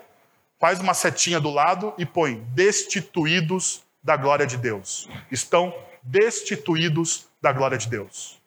[0.59, 5.09] faz uma setinha do lado e põe destituídos da glória de Deus.
[5.31, 8.41] Estão destituídos da glória de Deus.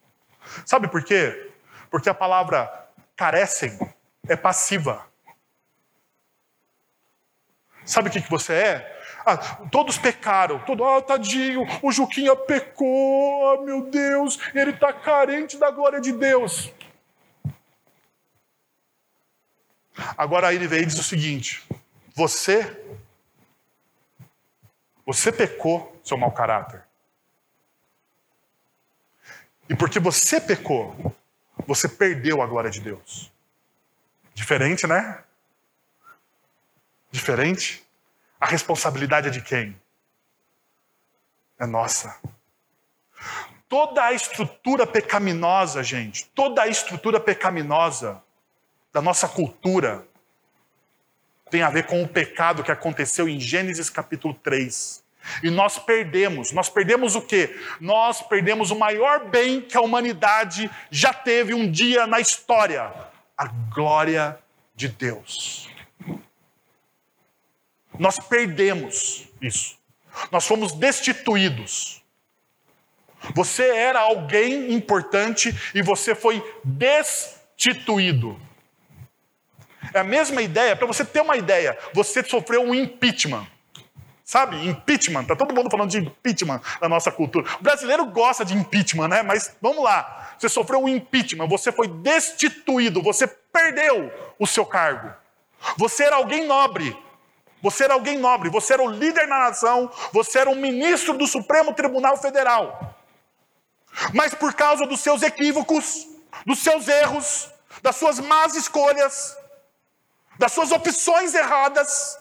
[0.65, 1.51] Sabe por quê?
[1.89, 2.69] Porque a palavra
[3.15, 3.77] carecem
[4.27, 5.05] é passiva.
[7.85, 9.01] Sabe o que, que você é?
[9.25, 9.37] Ah,
[9.71, 10.59] todos pecaram.
[10.59, 16.11] Todo, ah, tadinho, o Juquinha pecou, ah, meu Deus, ele está carente da glória de
[16.11, 16.71] Deus.
[20.17, 21.63] Agora ele veio e diz o seguinte:
[22.13, 22.81] você,
[25.05, 26.83] você pecou, seu mau caráter.
[29.69, 31.15] E porque você pecou,
[31.65, 33.31] você perdeu a glória de Deus.
[34.33, 35.23] Diferente, né?
[37.11, 37.83] Diferente.
[38.39, 39.79] A responsabilidade é de quem?
[41.57, 42.19] É nossa.
[43.67, 48.21] Toda a estrutura pecaminosa, gente, toda a estrutura pecaminosa
[48.95, 50.07] da nossa cultura
[51.51, 55.03] tem a ver com o pecado que aconteceu em Gênesis capítulo 3.
[55.43, 56.53] E nós perdemos.
[56.53, 57.59] Nós perdemos o quê?
[57.81, 62.89] Nós perdemos o maior bem que a humanidade já teve um dia na história:
[63.37, 64.39] a glória
[64.73, 65.67] de Deus.
[67.99, 69.77] Nós perdemos isso.
[70.31, 72.01] Nós fomos destituídos.
[73.33, 78.44] Você era alguém importante e você foi destituído.
[79.95, 83.47] É a mesma ideia, para você ter uma ideia, você sofreu um impeachment.
[84.25, 87.49] Sabe, impeachment, tá todo mundo falando de impeachment na nossa cultura.
[87.61, 89.23] O brasileiro gosta de impeachment, né?
[89.23, 90.35] Mas vamos lá.
[90.37, 95.13] Você sofreu um impeachment, você foi destituído, você perdeu o seu cargo.
[95.77, 96.93] Você era alguém nobre.
[97.61, 101.25] Você era alguém nobre, você era o líder na nação, você era o ministro do
[101.25, 102.97] Supremo Tribunal Federal.
[104.13, 106.05] Mas por causa dos seus equívocos,
[106.45, 107.49] dos seus erros,
[107.81, 109.37] das suas más escolhas,
[110.37, 112.17] das suas opções erradas,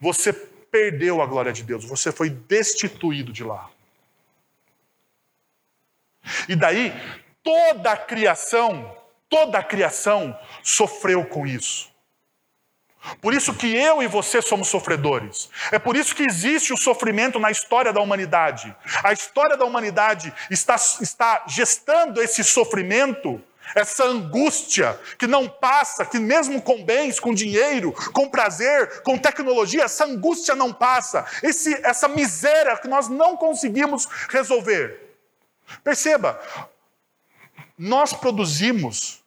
[0.00, 3.70] você perdeu a glória de Deus, você foi destituído de lá.
[6.48, 6.92] E daí,
[7.42, 8.96] toda a criação,
[9.28, 11.92] toda a criação sofreu com isso.
[13.20, 15.50] Por isso que eu e você somos sofredores.
[15.72, 18.74] É por isso que existe o sofrimento na história da humanidade.
[19.02, 23.42] A história da humanidade está, está gestando esse sofrimento
[23.74, 29.84] essa angústia que não passa, que mesmo com bens, com dinheiro, com prazer, com tecnologia,
[29.84, 35.16] essa angústia não passa, Esse, essa miséria que nós não conseguimos resolver.
[35.82, 36.40] Perceba,
[37.78, 39.22] nós produzimos,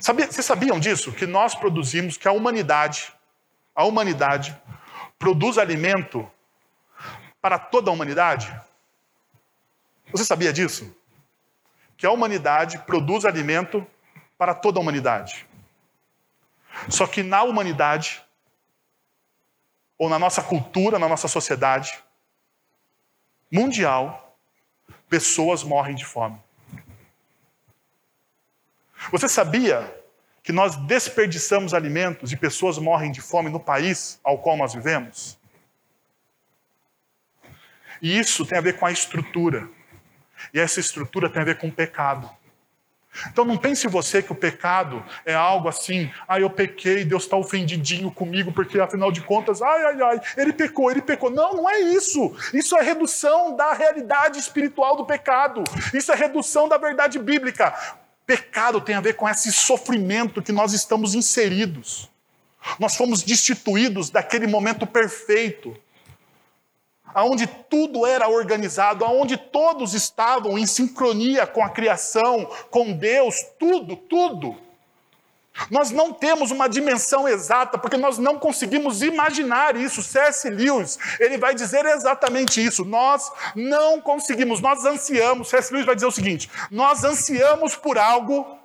[0.00, 1.12] sabia, vocês sabiam disso?
[1.12, 3.12] Que nós produzimos, que a humanidade,
[3.74, 4.56] a humanidade,
[5.18, 6.28] produz alimento
[7.40, 8.54] para toda a humanidade?
[10.10, 10.94] Você sabia disso?
[11.96, 13.86] Que a humanidade produz alimento
[14.36, 15.46] para toda a humanidade.
[16.88, 18.22] Só que na humanidade,
[19.98, 21.98] ou na nossa cultura, na nossa sociedade
[23.50, 24.36] mundial,
[25.08, 26.38] pessoas morrem de fome.
[29.10, 30.04] Você sabia
[30.42, 35.38] que nós desperdiçamos alimentos e pessoas morrem de fome no país ao qual nós vivemos?
[38.02, 39.68] E isso tem a ver com a estrutura.
[40.52, 42.30] E essa estrutura tem a ver com o pecado.
[43.30, 47.36] Então não pense você que o pecado é algo assim, ah, eu pequei, Deus está
[47.36, 51.30] ofendidinho comigo, porque afinal de contas, ai, ai, ai, ele pecou, ele pecou.
[51.30, 52.36] Não, não é isso.
[52.52, 55.64] Isso é redução da realidade espiritual do pecado.
[55.94, 57.74] Isso é redução da verdade bíblica.
[58.26, 62.10] Pecado tem a ver com esse sofrimento que nós estamos inseridos.
[62.80, 65.76] Nós fomos destituídos daquele momento perfeito
[67.16, 73.96] aonde tudo era organizado, aonde todos estavam em sincronia com a criação, com Deus, tudo,
[73.96, 74.54] tudo.
[75.70, 80.02] Nós não temos uma dimensão exata, porque nós não conseguimos imaginar isso.
[80.02, 80.50] C.S.
[80.50, 82.84] Lewis, ele vai dizer exatamente isso.
[82.84, 85.48] Nós não conseguimos, nós ansiamos.
[85.48, 85.72] C.S.
[85.72, 88.58] Lewis vai dizer o seguinte: nós ansiamos por algo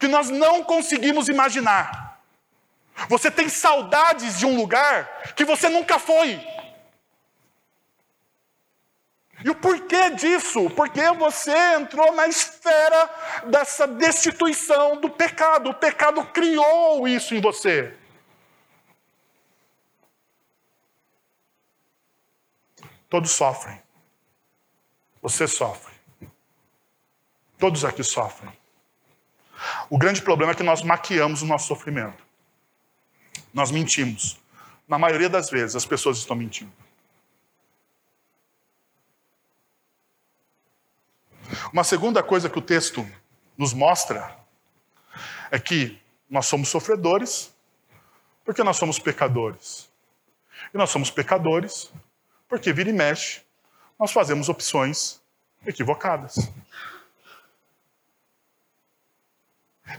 [0.00, 2.18] que nós não conseguimos imaginar.
[3.08, 6.40] Você tem saudades de um lugar que você nunca foi.
[9.44, 10.70] E o porquê disso?
[10.70, 13.10] Porque você entrou na esfera
[13.46, 15.70] dessa destituição do pecado.
[15.70, 17.94] O pecado criou isso em você.
[23.08, 23.80] Todos sofrem.
[25.20, 25.92] Você sofre.
[27.58, 28.52] Todos aqui sofrem.
[29.90, 32.24] O grande problema é que nós maquiamos o nosso sofrimento.
[33.52, 34.40] Nós mentimos.
[34.88, 36.81] Na maioria das vezes, as pessoas estão mentindo.
[41.72, 43.06] Uma segunda coisa que o texto
[43.56, 44.36] nos mostra
[45.50, 47.52] é que nós somos sofredores
[48.44, 49.90] porque nós somos pecadores.
[50.72, 51.92] E nós somos pecadores
[52.48, 53.40] porque vira e mexe,
[53.98, 55.20] nós fazemos opções
[55.66, 56.36] equivocadas.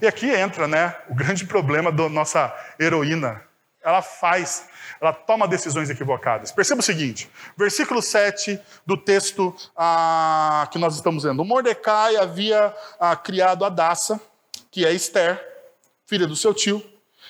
[0.02, 3.42] E aqui entra, né, o grande problema da nossa heroína.
[3.84, 4.68] Ela faz,
[5.02, 6.52] ela toma decisões equivocadas.
[6.52, 11.44] Perceba o seguinte: versículo 7 do texto ah, que nós estamos lendo.
[11.44, 14.20] Mordecai havia ah, criado a Daça,
[14.72, 15.40] que é Esther,
[16.06, 16.84] filha do seu tio,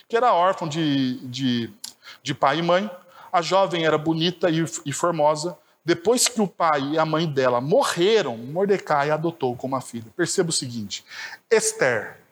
[0.07, 1.73] que era órfão de, de,
[2.21, 2.89] de pai e mãe.
[3.31, 5.57] A jovem era bonita e, e formosa.
[5.83, 10.05] Depois que o pai e a mãe dela morreram, Mordecai a adotou como a filha.
[10.15, 11.03] Perceba o seguinte:
[11.51, 12.23] Esther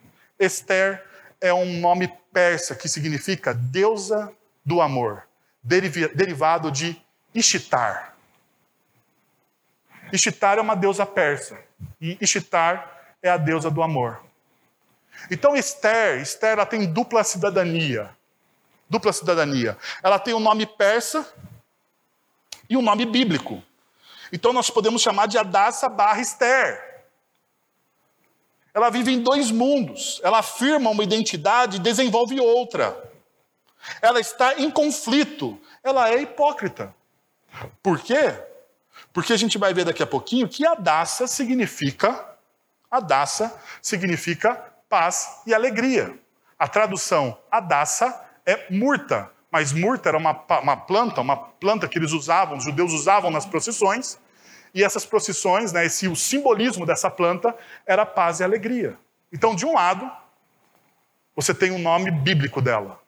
[0.41, 1.03] Esther
[1.41, 4.31] é um nome persa que significa deusa
[4.63, 5.23] do amor,
[5.63, 7.01] derivado de
[7.33, 8.15] Ishtar.
[10.13, 11.57] Ishtar é uma deusa persa
[11.99, 14.21] e Ishtar é a deusa do amor.
[15.29, 18.09] Então Esther, Esther ela tem dupla cidadania.
[18.89, 19.77] Dupla cidadania.
[20.03, 21.27] Ela tem um nome persa
[22.69, 23.63] e um nome bíblico.
[24.31, 26.90] Então nós podemos chamar de Adassa barra Esther.
[28.74, 30.19] Ela vive em dois mundos.
[30.24, 33.11] Ela afirma uma identidade e desenvolve outra.
[34.01, 35.59] Ela está em conflito.
[35.84, 36.93] Ela é hipócrita.
[37.82, 38.34] Por quê?
[39.11, 42.32] Porque a gente vai ver daqui a pouquinho que Adassa significa
[42.91, 44.55] Adassa significa
[44.89, 46.19] paz e alegria.
[46.59, 52.11] A tradução Adassa é murta, mas murta era uma, uma planta, uma planta que eles
[52.11, 54.19] usavam, os judeus usavam nas procissões,
[54.74, 57.55] e essas procissões, né, esse, o simbolismo dessa planta
[57.86, 58.97] era paz e alegria.
[59.32, 60.09] Então, de um lado,
[61.36, 62.99] você tem o nome bíblico dela.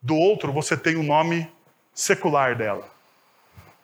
[0.00, 1.50] Do outro, você tem o nome
[1.94, 2.88] secular dela.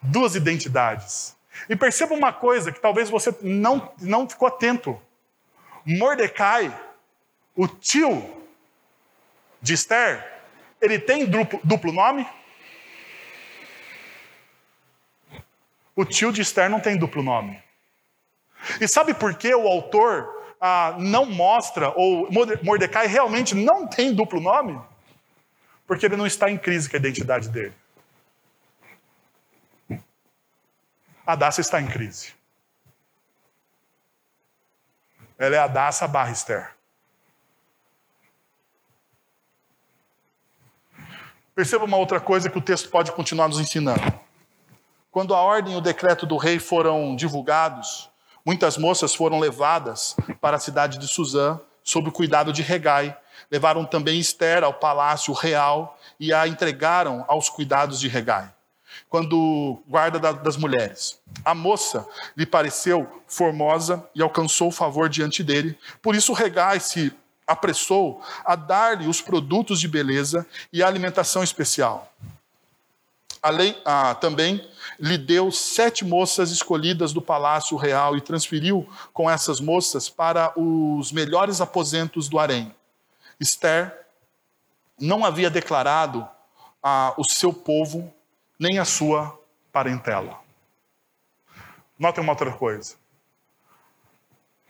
[0.02, 1.36] Duas identidades.
[1.68, 5.00] E perceba uma coisa que talvez você não, não ficou atento.
[5.84, 6.74] Mordecai,
[7.54, 8.36] o tio
[9.60, 10.26] de Esther,
[10.80, 12.26] ele tem duplo, duplo nome?
[16.00, 17.62] O tio de Esther não tem duplo nome.
[18.80, 20.26] E sabe por que o autor
[20.58, 22.26] ah, não mostra, ou
[22.62, 24.80] Mordecai realmente não tem duplo nome?
[25.86, 27.74] Porque ele não está em crise com a identidade dele.
[31.26, 32.32] A Daça está em crise.
[35.38, 36.74] Ela é a Daça barra Esther.
[41.54, 44.19] Perceba uma outra coisa que o texto pode continuar nos ensinando.
[45.10, 48.08] Quando a ordem e o decreto do rei foram divulgados,
[48.46, 53.16] muitas moças foram levadas para a cidade de Suzã, sob o cuidado de Regai.
[53.50, 58.52] Levaram também Esther ao palácio real e a entregaram aos cuidados de Regai,
[59.08, 61.18] quando guarda das mulheres.
[61.44, 62.06] A moça
[62.36, 65.76] lhe pareceu formosa e alcançou o favor diante dele.
[66.00, 67.12] Por isso Regai se
[67.44, 72.12] apressou a dar-lhe os produtos de beleza e a alimentação especial.
[73.42, 74.64] Além, ah, também
[75.00, 81.10] lhe deu sete moças escolhidas do palácio real e transferiu com essas moças para os
[81.10, 82.74] melhores aposentos do harém.
[83.40, 84.06] Esther
[85.00, 86.28] não havia declarado
[86.82, 88.12] ah, o seu povo
[88.58, 89.40] nem a sua
[89.72, 90.38] parentela.
[91.98, 92.96] Notem uma outra coisa.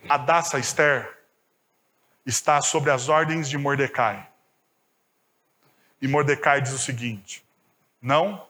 [0.09, 1.19] A Daça Esther
[2.25, 4.29] está sobre as ordens de Mordecai.
[6.01, 7.45] E Mordecai diz o seguinte:
[8.01, 8.47] não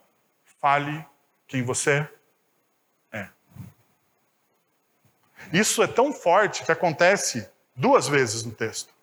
[0.61, 1.05] fale
[1.51, 2.09] quem você
[3.13, 3.29] é.
[5.53, 8.95] Isso é tão forte que acontece duas vezes no texto.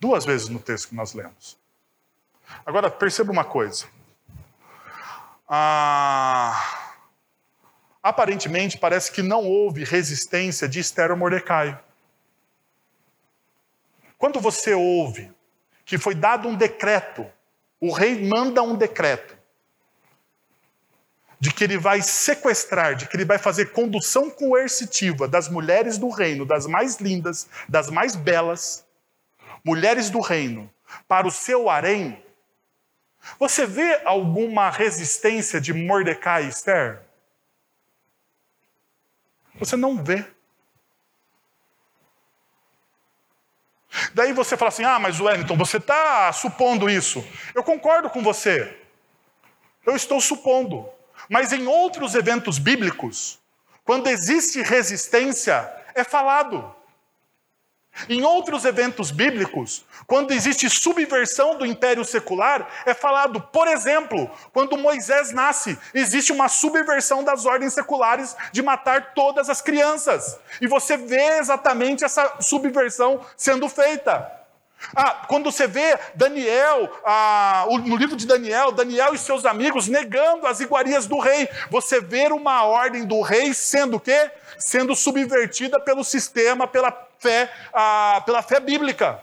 [0.00, 1.56] Duas vezes no texto que nós lemos.
[2.66, 3.86] Agora, perceba uma coisa.
[5.48, 6.96] Ah,
[8.02, 11.80] aparentemente, parece que não houve resistência de Esther ou Mordecai.
[14.18, 15.32] Quando você ouve
[15.84, 17.24] que foi dado um decreto,
[17.80, 19.38] o rei manda um decreto,
[21.44, 26.08] de que ele vai sequestrar, de que ele vai fazer condução coercitiva das mulheres do
[26.08, 28.82] reino, das mais lindas, das mais belas,
[29.62, 30.72] mulheres do reino,
[31.06, 32.18] para o seu harém,
[33.38, 37.02] você vê alguma resistência de Mordecai e Esther?
[39.56, 40.24] Você não vê.
[44.14, 47.22] Daí você fala assim: ah, mas Wellington, você está supondo isso.
[47.54, 48.74] Eu concordo com você.
[49.84, 50.88] Eu estou supondo.
[51.28, 53.38] Mas em outros eventos bíblicos,
[53.84, 56.74] quando existe resistência, é falado.
[58.08, 64.76] Em outros eventos bíblicos, quando existe subversão do império secular, é falado, por exemplo, quando
[64.76, 70.38] Moisés nasce, existe uma subversão das ordens seculares de matar todas as crianças.
[70.60, 74.43] E você vê exatamente essa subversão sendo feita.
[74.94, 80.46] Ah, quando você vê Daniel, ah, no livro de Daniel, Daniel e seus amigos negando
[80.46, 84.30] as iguarias do rei, você vê uma ordem do rei sendo o quê?
[84.58, 89.22] Sendo subvertida pelo sistema, pela fé, ah, pela fé bíblica.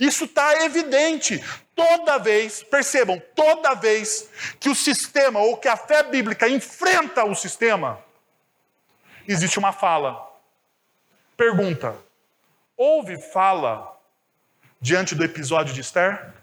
[0.00, 1.42] Isso está evidente.
[1.74, 4.28] Toda vez, percebam, toda vez
[4.60, 7.98] que o sistema ou que a fé bíblica enfrenta o sistema,
[9.26, 10.30] existe uma fala.
[11.36, 11.96] Pergunta:
[12.76, 13.93] houve fala
[14.84, 16.34] diante do episódio de Esther?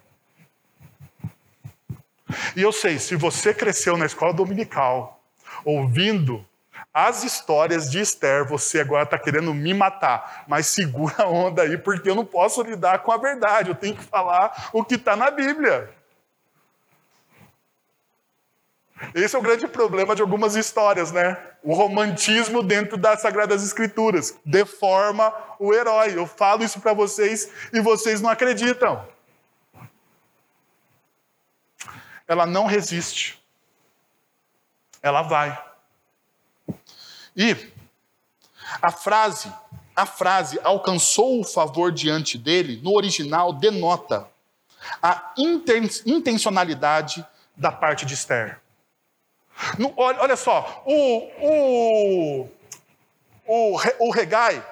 [2.55, 5.21] E eu sei, se você cresceu na escola dominical,
[5.63, 6.43] ouvindo
[6.91, 10.43] as histórias de Esther, você agora está querendo me matar.
[10.47, 13.69] Mas segura a onda aí, porque eu não posso lidar com a verdade.
[13.69, 15.91] Eu tenho que falar o que está na Bíblia.
[19.15, 21.37] Esse é o grande problema de algumas histórias, né?
[21.63, 26.17] O romantismo dentro das Sagradas Escrituras deforma o herói.
[26.17, 29.05] Eu falo isso para vocês e vocês não acreditam.
[32.27, 33.41] Ela não resiste.
[35.01, 35.61] Ela vai.
[37.35, 37.55] E
[38.81, 39.51] a frase,
[39.95, 44.29] a frase alcançou o favor diante dele, no original denota
[45.01, 45.33] a
[46.05, 47.25] intencionalidade
[47.55, 48.59] da parte de Esther.
[49.77, 50.93] No, olha, olha, só, o,
[51.39, 52.49] o,
[53.45, 54.63] o, o Regai,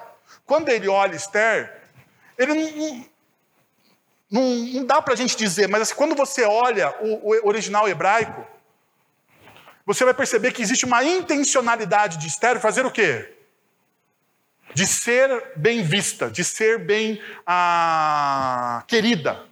[0.46, 1.82] quando ele olha Esther,
[2.38, 3.06] ele não,
[4.32, 7.88] não, não dá para a gente dizer, mas assim, quando você olha o, o, original
[7.88, 8.46] hebraico,
[9.86, 13.34] você vai perceber que existe uma intencionalidade de Esther fazer o quê?
[14.74, 19.46] De ser bem vista, de ser bem ah, querida.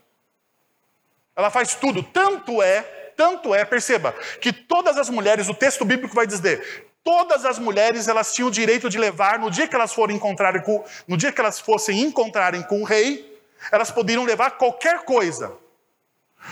[1.36, 6.14] Ela faz tudo, tanto é tanto é, perceba, que todas as mulheres, o texto bíblico
[6.14, 9.92] vai dizer, todas as mulheres elas tinham o direito de levar, no dia que elas
[9.92, 13.36] forem encontrarem com, no dia que elas fossem encontrarem com o rei,
[13.72, 15.52] elas poderiam levar qualquer coisa.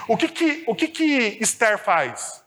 [0.07, 2.43] O que que, o que, que Esther faz?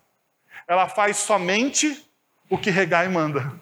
[0.67, 2.05] Ela faz somente
[2.51, 3.53] o que Regai manda.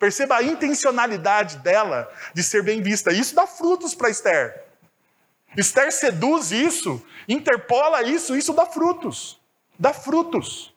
[0.00, 3.12] Perceba a intencionalidade dela de ser bem vista.
[3.12, 4.64] Isso dá frutos para Esther.
[5.56, 9.40] Esther seduz isso, interpola isso, isso dá frutos
[9.78, 10.74] dá frutos.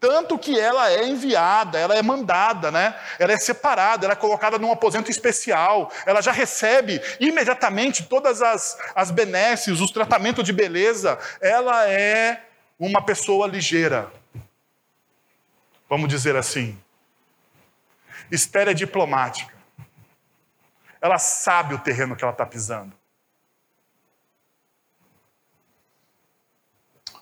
[0.00, 2.94] Tanto que ela é enviada, ela é mandada, né?
[3.18, 8.78] ela é separada, ela é colocada num aposento especial, ela já recebe imediatamente todas as,
[8.94, 11.18] as benesses, os tratamentos de beleza.
[11.40, 12.44] Ela é
[12.78, 14.12] uma pessoa ligeira,
[15.88, 16.78] vamos dizer assim.
[18.30, 19.54] Esther é diplomática.
[21.00, 22.97] Ela sabe o terreno que ela está pisando.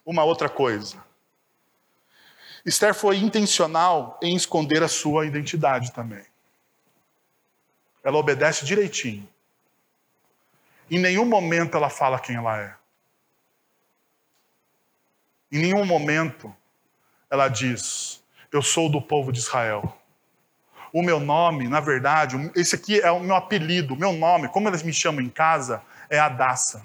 [0.06, 1.04] Uma outra coisa.
[2.64, 6.24] Esther foi intencional em esconder a sua identidade também.
[8.02, 9.28] Ela obedece direitinho.
[10.88, 12.74] Em nenhum momento ela fala quem ela é.
[15.50, 16.54] Em nenhum momento
[17.28, 19.96] ela diz: Eu sou do povo de Israel.
[20.92, 24.68] O meu nome, na verdade, esse aqui é o meu apelido, o meu nome, como
[24.68, 26.84] eles me chamam em casa, é Adassa.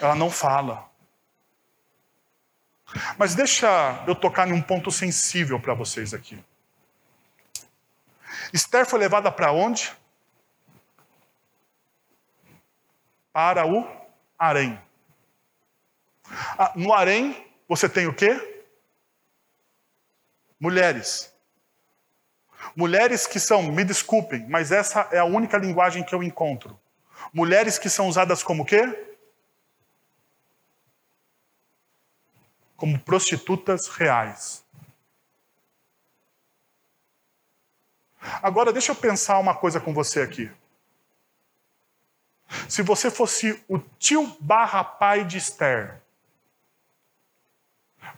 [0.00, 0.93] Ela não fala.
[3.18, 6.42] Mas deixa eu tocar em um ponto sensível para vocês aqui.
[8.52, 9.92] Esther foi levada para onde?
[13.32, 13.86] Para o
[14.38, 14.80] harém.
[16.58, 18.62] Ah, no harém, você tem o quê?
[20.58, 21.32] Mulheres.
[22.76, 26.78] Mulheres que são, me desculpem, mas essa é a única linguagem que eu encontro.
[27.32, 29.13] Mulheres que são usadas como quê?
[32.76, 34.64] Como prostitutas reais.
[38.42, 40.50] Agora, deixa eu pensar uma coisa com você aqui.
[42.68, 46.00] Se você fosse o tio barra pai de Esther,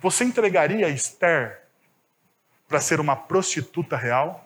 [0.01, 1.63] você entregaria Esther
[2.69, 4.45] para ser uma prostituta real?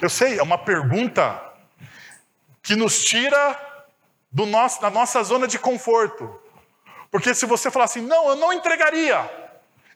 [0.00, 1.49] Eu sei, é uma pergunta
[2.62, 3.58] que nos tira
[4.30, 6.40] do nosso, da nossa zona de conforto.
[7.10, 9.28] Porque se você falar assim, não, eu não entregaria,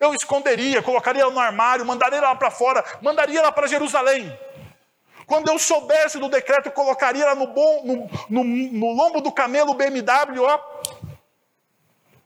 [0.01, 4.37] eu esconderia, colocaria ela no armário, mandaria ela para fora, mandaria ela para Jerusalém.
[5.27, 9.75] Quando eu soubesse do decreto, colocaria ela no, bom, no, no, no lombo do camelo
[9.75, 10.61] BMW, ó,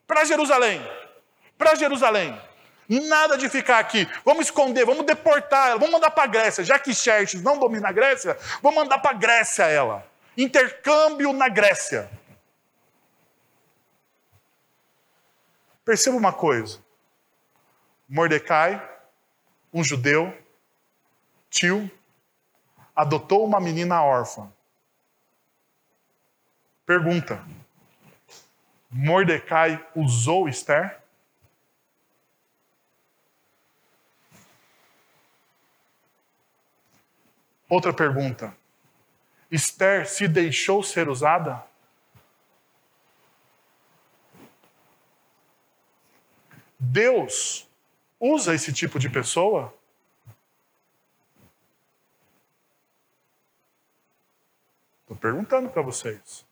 [0.07, 0.85] para Jerusalém.
[1.57, 2.41] Para Jerusalém.
[2.89, 4.09] Nada de ficar aqui.
[4.25, 6.65] Vamos esconder, vamos deportar ela, vamos mandar para a Grécia.
[6.65, 10.05] Já que Xerxes não domina a Grécia, vamos mandar para a Grécia ela.
[10.39, 12.09] Intercâmbio na Grécia.
[15.85, 16.81] Perceba uma coisa.
[18.09, 18.81] Mordecai,
[19.75, 20.33] um judeu,
[21.51, 21.91] tio,
[22.95, 24.49] adotou uma menina órfã.
[26.87, 27.45] Pergunta:
[28.89, 31.01] Mordecai usou Esther?
[37.69, 38.58] Outra pergunta:
[39.51, 41.65] Esther se deixou ser usada?
[46.79, 47.69] Deus
[48.21, 49.75] usa esse tipo de pessoa?
[55.03, 56.47] Estou perguntando para vocês.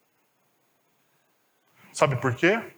[1.92, 2.74] Sabe por quê?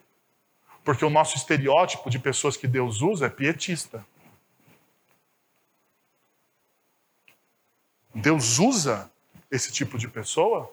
[0.85, 4.05] Porque o nosso estereótipo de pessoas que Deus usa é pietista.
[8.15, 9.11] Deus usa
[9.51, 10.73] esse tipo de pessoa.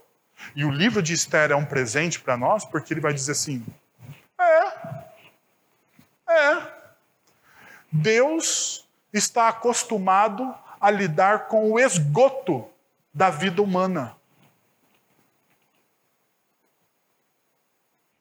[0.56, 3.66] E o livro de Esther é um presente para nós, porque ele vai dizer assim:
[4.40, 5.04] é,
[6.30, 6.76] é.
[7.92, 12.68] Deus está acostumado a lidar com o esgoto
[13.14, 14.16] da vida humana.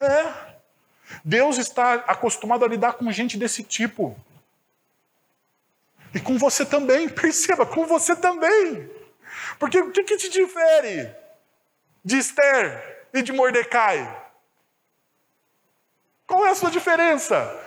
[0.00, 0.54] É.
[1.24, 4.16] Deus está acostumado a lidar com gente desse tipo.
[6.14, 8.88] E com você também, perceba, com você também.
[9.58, 11.14] Porque o que, que te difere
[12.04, 14.22] de Esther e de Mordecai?
[16.26, 17.60] Qual é a sua diferença?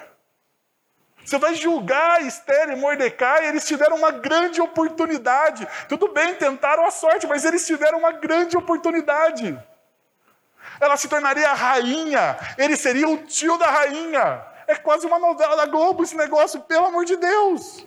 [1.27, 5.67] Você vai julgar Esther e Mordecai, eles tiveram uma grande oportunidade.
[5.89, 9.59] Tudo bem, tentaram a sorte, mas eles tiveram uma grande oportunidade.
[10.79, 14.41] Ela se tornaria a rainha, ele seria o tio da rainha.
[14.67, 17.85] É quase uma novela da Globo esse negócio, pelo amor de Deus.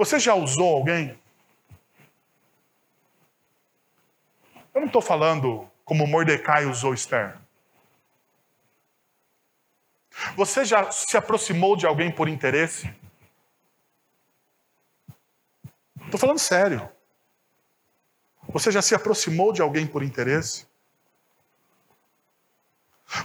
[0.00, 1.14] Você já usou alguém?
[4.74, 7.36] Eu não estou falando como Mordecai usou Esther.
[10.36, 12.90] Você já se aproximou de alguém por interesse?
[16.06, 16.88] Estou falando sério.
[18.48, 20.66] Você já se aproximou de alguém por interesse?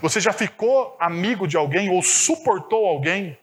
[0.01, 3.39] Você já ficou amigo de alguém ou suportou alguém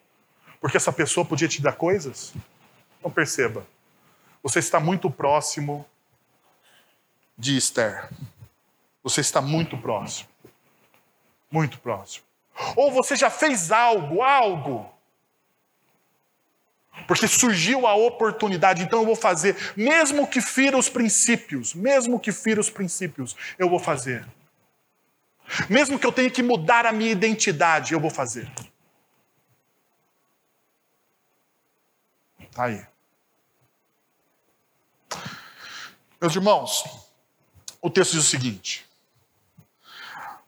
[0.61, 2.35] porque essa pessoa podia te dar coisas?
[3.03, 3.67] Então perceba,
[4.45, 5.85] você está muito próximo
[7.37, 8.09] de Esther.
[9.03, 10.29] Você está muito próximo.
[11.51, 12.25] Muito próximo.
[12.77, 14.89] Ou você já fez algo, algo.
[17.09, 22.31] Porque surgiu a oportunidade, então eu vou fazer, mesmo que fira os princípios, mesmo que
[22.31, 24.25] fira os princípios, eu vou fazer.
[25.69, 28.49] Mesmo que eu tenha que mudar a minha identidade, eu vou fazer.
[32.53, 32.92] Tá aí.
[36.23, 36.85] Meus irmãos,
[37.81, 38.87] o texto diz o seguinte: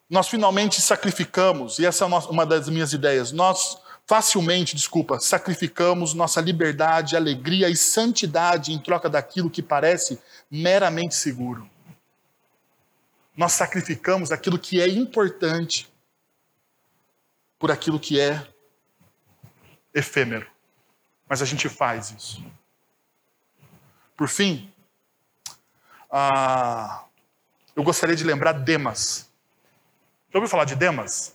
[0.08, 6.40] nós finalmente sacrificamos, e essa é uma das minhas ideias, nós facilmente, desculpa, sacrificamos nossa
[6.40, 11.68] liberdade, alegria e santidade em troca daquilo que parece meramente seguro.
[13.36, 15.92] Nós sacrificamos aquilo que é importante
[17.58, 18.46] por aquilo que é
[19.92, 20.46] efêmero.
[21.28, 22.44] Mas a gente faz isso.
[24.16, 24.72] Por fim,
[26.16, 27.02] ah,
[27.74, 29.28] eu gostaria de lembrar Demas.
[30.32, 31.34] Já ouviu falar de Demas?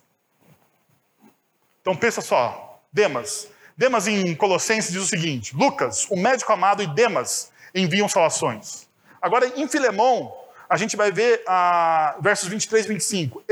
[1.82, 3.50] Então pensa só, Demas.
[3.76, 8.88] Demas em Colossenses diz o seguinte: Lucas, o médico amado, e Demas enviam salações.
[9.22, 10.34] Agora, em Filemão,
[10.70, 13.44] a gente vai ver ah, versos 23 e 25.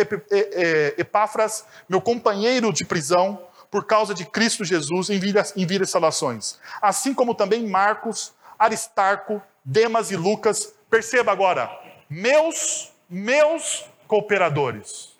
[0.97, 6.57] Epáfras, meu companheiro de prisão, por causa de Cristo Jesus, envia, envia salações.
[6.81, 11.69] Assim como também Marcos, Aristarco, Demas e Lucas, Perceba agora,
[12.09, 15.15] meus, meus cooperadores.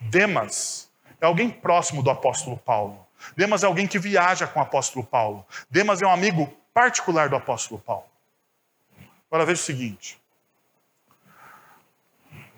[0.00, 0.90] Demas
[1.20, 3.06] é alguém próximo do apóstolo Paulo.
[3.36, 5.44] Demas é alguém que viaja com o apóstolo Paulo.
[5.68, 8.06] Demas é um amigo particular do apóstolo Paulo.
[9.30, 10.18] Agora veja o seguinte.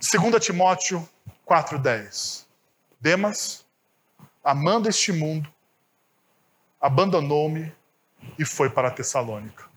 [0.01, 1.09] 2 Timóteo
[1.47, 2.47] 4,10.
[3.01, 3.67] Demas,
[4.45, 5.53] amando este mundo,
[6.81, 7.75] abandonou-me
[8.39, 9.72] e foi para Tessalônica.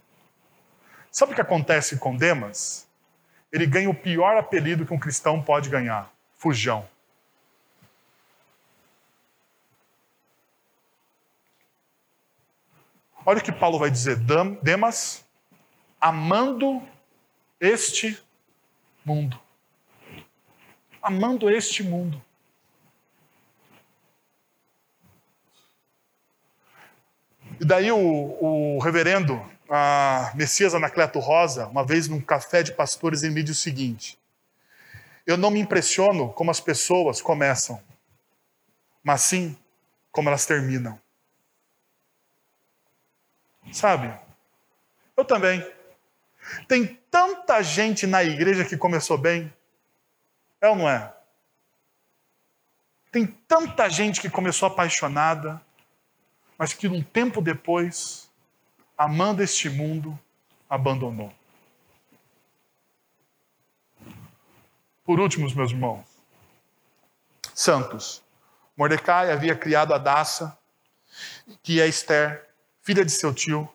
[1.15, 2.85] Sabe o que acontece com Demas?
[3.49, 6.85] Ele ganha o pior apelido que um cristão pode ganhar: fujão.
[13.25, 14.17] Olha o que Paulo vai dizer:
[14.61, 15.25] Demas,
[16.01, 16.85] amando
[17.61, 18.21] este
[19.05, 19.39] mundo.
[21.01, 22.21] amando este mundo.
[27.57, 33.23] E daí o, o reverendo a Messias Anacleto Rosa, uma vez num café de pastores,
[33.23, 34.19] ele me disse o seguinte:
[35.25, 37.81] Eu não me impressiono como as pessoas começam,
[39.03, 39.57] mas sim
[40.11, 40.99] como elas terminam.
[43.71, 44.13] Sabe?
[45.17, 45.65] Eu também.
[46.67, 49.51] Tem tanta gente na igreja que começou bem.
[50.61, 51.13] É ou não é?
[53.11, 55.61] Tem tanta gente que começou apaixonada,
[56.57, 58.24] mas que um tempo depois,
[58.97, 60.17] amando este mundo,
[60.69, 61.33] abandonou.
[65.03, 66.03] Por último, meus irmãos,
[67.53, 68.23] santos.
[68.75, 70.57] Mordecai havia criado a Daça,
[71.61, 72.49] que é Esther,
[72.81, 73.69] filha de seu tio,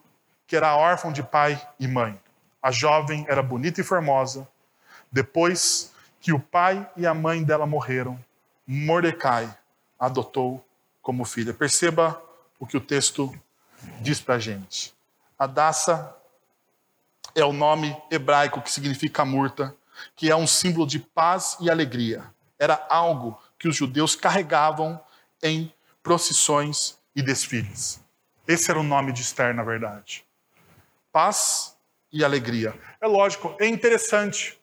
[0.46, 2.20] que era órfão de pai e mãe.
[2.60, 4.46] A jovem era bonita e formosa.
[5.10, 8.22] Depois que o pai e a mãe dela morreram,
[8.66, 9.52] Mordecai
[9.98, 10.64] adotou
[11.00, 11.54] como filha.
[11.54, 12.20] Perceba
[12.58, 13.32] o que o texto
[14.00, 14.92] diz para a gente.
[15.40, 16.14] Adassa
[17.34, 19.74] é o nome hebraico que significa murta,
[20.14, 22.22] que é um símbolo de paz e alegria.
[22.58, 25.00] Era algo que os judeus carregavam
[25.42, 25.72] em
[26.02, 28.04] procissões e desfiles.
[28.46, 30.26] Esse era o nome de Esther, na verdade.
[31.10, 31.74] Paz
[32.12, 32.78] e alegria.
[33.00, 34.60] É lógico, é interessante.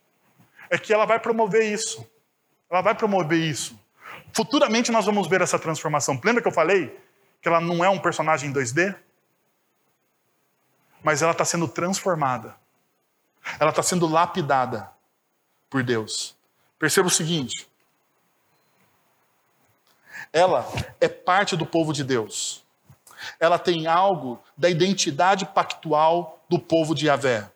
[0.70, 2.08] É que ela vai promover isso.
[2.70, 3.80] Ela vai promover isso.
[4.32, 6.22] Futuramente nós vamos ver essa transformação.
[6.24, 6.96] Lembra que eu falei
[7.42, 8.96] que ela não é um personagem em 2D?
[11.04, 12.56] Mas ela está sendo transformada.
[13.60, 14.90] Ela está sendo lapidada
[15.70, 16.36] por Deus.
[16.78, 17.68] Perceba o seguinte:
[20.32, 20.68] ela
[21.00, 22.64] é parte do povo de Deus.
[23.40, 27.50] Ela tem algo da identidade pactual do povo de Yahvé.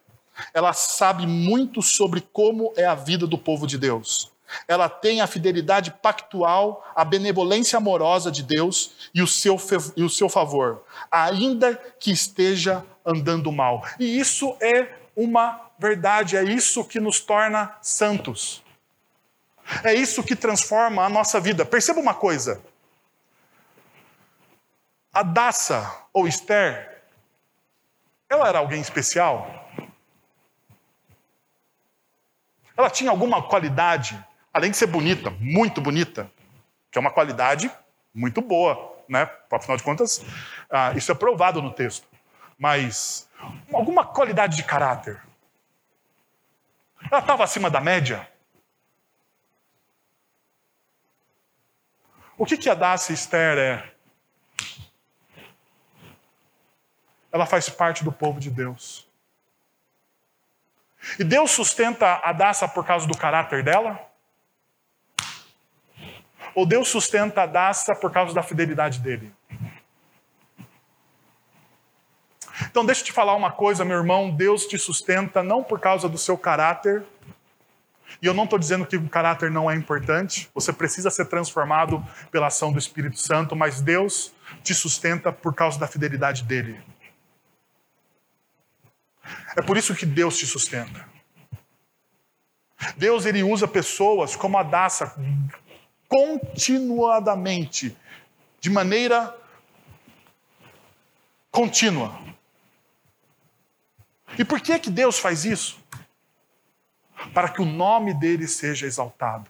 [0.54, 4.32] Ela sabe muito sobre como é a vida do povo de Deus.
[4.68, 9.58] Ela tem a fidelidade pactual, a benevolência amorosa de Deus e o seu,
[9.96, 13.86] e o seu favor, ainda que esteja andando mal.
[14.00, 18.64] E isso é uma verdade, é isso que nos torna santos.
[19.84, 21.66] É isso que transforma a nossa vida.
[21.66, 22.62] Perceba uma coisa.
[25.14, 27.04] A Daça, ou Esther,
[28.30, 29.70] ela era alguém especial?
[32.78, 34.18] Ela tinha alguma qualidade,
[34.54, 36.32] além de ser bonita, muito bonita,
[36.90, 37.72] que é uma qualidade
[38.14, 39.30] muito boa, né?
[39.52, 40.24] Afinal de contas,
[40.70, 42.08] ah, isso é provado no texto.
[42.62, 43.28] Mas
[43.74, 45.20] alguma qualidade de caráter?
[47.10, 48.32] Ela estava acima da média?
[52.38, 53.92] O que, que a Dacia Esther é?
[57.32, 59.10] Ela faz parte do povo de Deus.
[61.18, 64.00] E Deus sustenta a Daça por causa do caráter dela?
[66.54, 69.34] Ou Deus sustenta a Daça por causa da fidelidade dele?
[72.70, 76.08] Então, deixa eu te falar uma coisa, meu irmão: Deus te sustenta não por causa
[76.08, 77.04] do seu caráter,
[78.22, 82.06] e eu não estou dizendo que o caráter não é importante, você precisa ser transformado
[82.32, 84.34] pela ação do Espírito Santo, mas Deus
[84.64, 86.82] te sustenta por causa da fidelidade dele.
[89.56, 91.10] É por isso que Deus te sustenta.
[92.98, 95.16] Deus ele usa pessoas como a Daça
[96.08, 97.96] continuadamente,
[98.60, 99.36] de maneira
[101.50, 102.20] contínua.
[104.38, 105.80] E por que que Deus faz isso?
[107.34, 109.50] Para que o nome dele seja exaltado.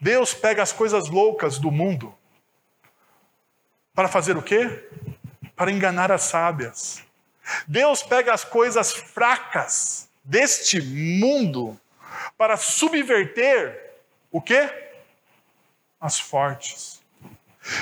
[0.00, 2.12] Deus pega as coisas loucas do mundo
[3.94, 4.88] para fazer o quê?
[5.54, 7.04] Para enganar as sábias.
[7.68, 11.78] Deus pega as coisas fracas deste mundo
[12.36, 13.92] para subverter
[14.30, 14.68] o quê?
[16.00, 17.00] As fortes.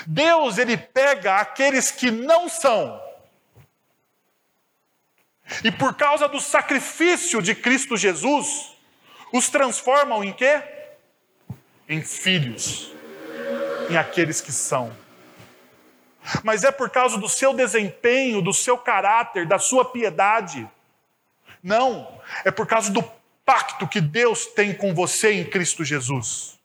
[0.07, 3.01] Deus ele pega aqueles que não são
[5.65, 8.77] e por causa do sacrifício de Cristo Jesus,
[9.33, 10.63] os transformam em quê?
[11.89, 12.93] Em filhos,
[13.89, 14.95] em aqueles que são.
[16.45, 20.69] Mas é por causa do seu desempenho, do seu caráter, da sua piedade.
[21.63, 23.03] Não, é por causa do
[23.45, 26.59] pacto que Deus tem com você em Cristo Jesus.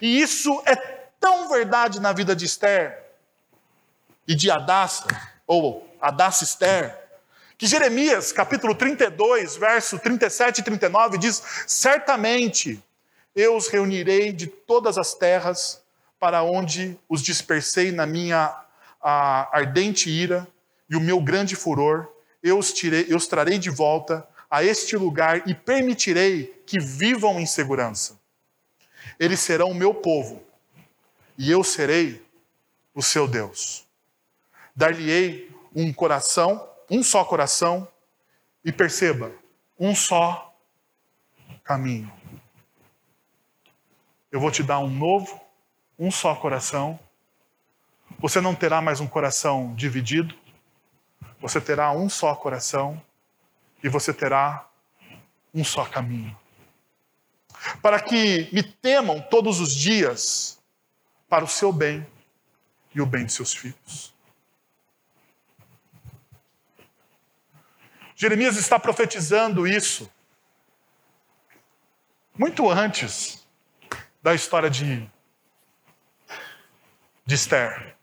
[0.00, 0.74] E isso é
[1.20, 3.04] tão verdade na vida de Esther
[4.26, 5.06] e de Adassa,
[5.46, 7.03] ou Adassa Esther,
[7.56, 12.82] que Jeremias, capítulo 32, verso 37 e 39, diz: Certamente
[13.34, 15.82] eu os reunirei de todas as terras
[16.18, 18.64] para onde os dispersei na minha
[19.00, 20.48] ardente ira
[20.88, 22.08] e o meu grande furor,
[22.42, 27.40] eu os, tirei, eu os trarei de volta a este lugar e permitirei que vivam
[27.40, 28.18] em segurança.
[29.18, 30.42] Eles serão o meu povo,
[31.36, 32.24] e eu serei
[32.94, 33.84] o seu Deus.
[34.74, 37.88] Dar-lhe-ei um coração, um só coração,
[38.64, 39.30] e perceba,
[39.78, 40.56] um só
[41.62, 42.10] caminho.
[44.32, 45.40] Eu vou te dar um novo,
[45.98, 46.98] um só coração.
[48.18, 50.34] Você não terá mais um coração dividido.
[51.40, 53.00] Você terá um só coração
[53.82, 54.66] e você terá
[55.52, 56.36] um só caminho.
[57.82, 60.58] Para que me temam todos os dias
[61.28, 62.06] para o seu bem
[62.94, 64.13] e o bem de seus filhos.
[68.14, 70.10] Jeremias está profetizando isso
[72.36, 73.46] muito antes
[74.22, 75.08] da história de,
[77.24, 77.96] de Esther.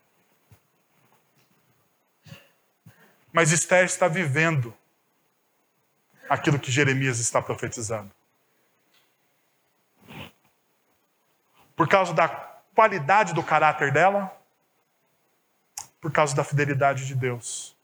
[3.31, 4.75] Mas Esther está vivendo
[6.29, 8.11] aquilo que Jeremias está profetizando.
[11.75, 12.27] Por causa da
[12.75, 14.37] qualidade do caráter dela,
[15.99, 17.75] por causa da fidelidade de Deus.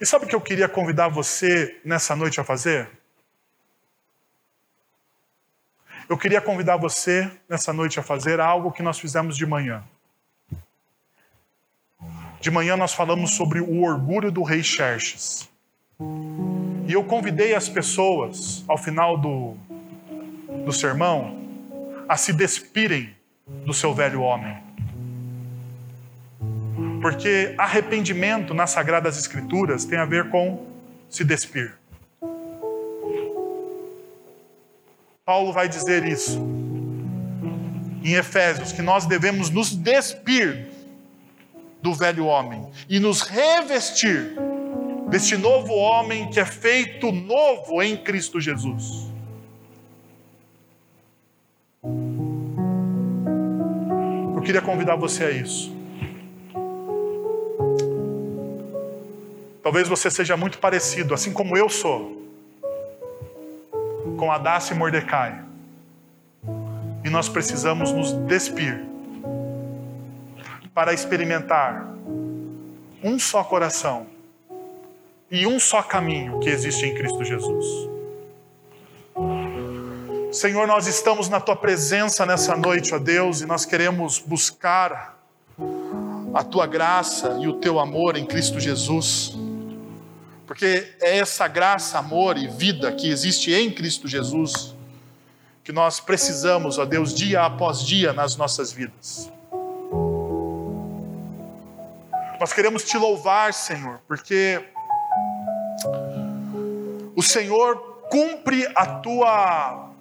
[0.00, 2.88] E sabe o que eu queria convidar você nessa noite a fazer?
[6.08, 9.84] Eu queria convidar você nessa noite a fazer algo que nós fizemos de manhã.
[12.40, 15.48] De manhã nós falamos sobre o orgulho do rei Xerxes.
[16.88, 19.56] E eu convidei as pessoas, ao final do,
[20.64, 21.38] do sermão,
[22.08, 23.14] a se despirem
[23.46, 24.56] do seu velho homem.
[27.00, 30.66] Porque arrependimento nas Sagradas Escrituras tem a ver com
[31.08, 31.74] se despir.
[35.24, 36.40] Paulo vai dizer isso
[38.02, 40.68] em Efésios, que nós devemos nos despir
[41.82, 44.34] do velho homem e nos revestir
[45.08, 49.10] deste novo homem que é feito novo em Cristo Jesus.
[54.34, 55.79] Eu queria convidar você a isso.
[59.62, 62.26] Talvez você seja muito parecido, assim como eu sou,
[64.18, 65.42] com Adassa e Mordecai.
[67.04, 68.84] E nós precisamos nos despir
[70.74, 71.94] para experimentar
[73.02, 74.06] um só coração
[75.30, 77.90] e um só caminho que existe em Cristo Jesus.
[80.32, 85.18] Senhor, nós estamos na tua presença nessa noite, ó Deus, e nós queremos buscar
[86.32, 89.36] a tua graça e o teu amor em Cristo Jesus.
[90.50, 94.74] Porque é essa graça, amor e vida que existe em Cristo Jesus
[95.62, 99.30] que nós precisamos, ó Deus, dia após dia nas nossas vidas.
[102.40, 104.60] Nós queremos te louvar, Senhor, porque
[107.14, 109.92] o Senhor cumpre a tua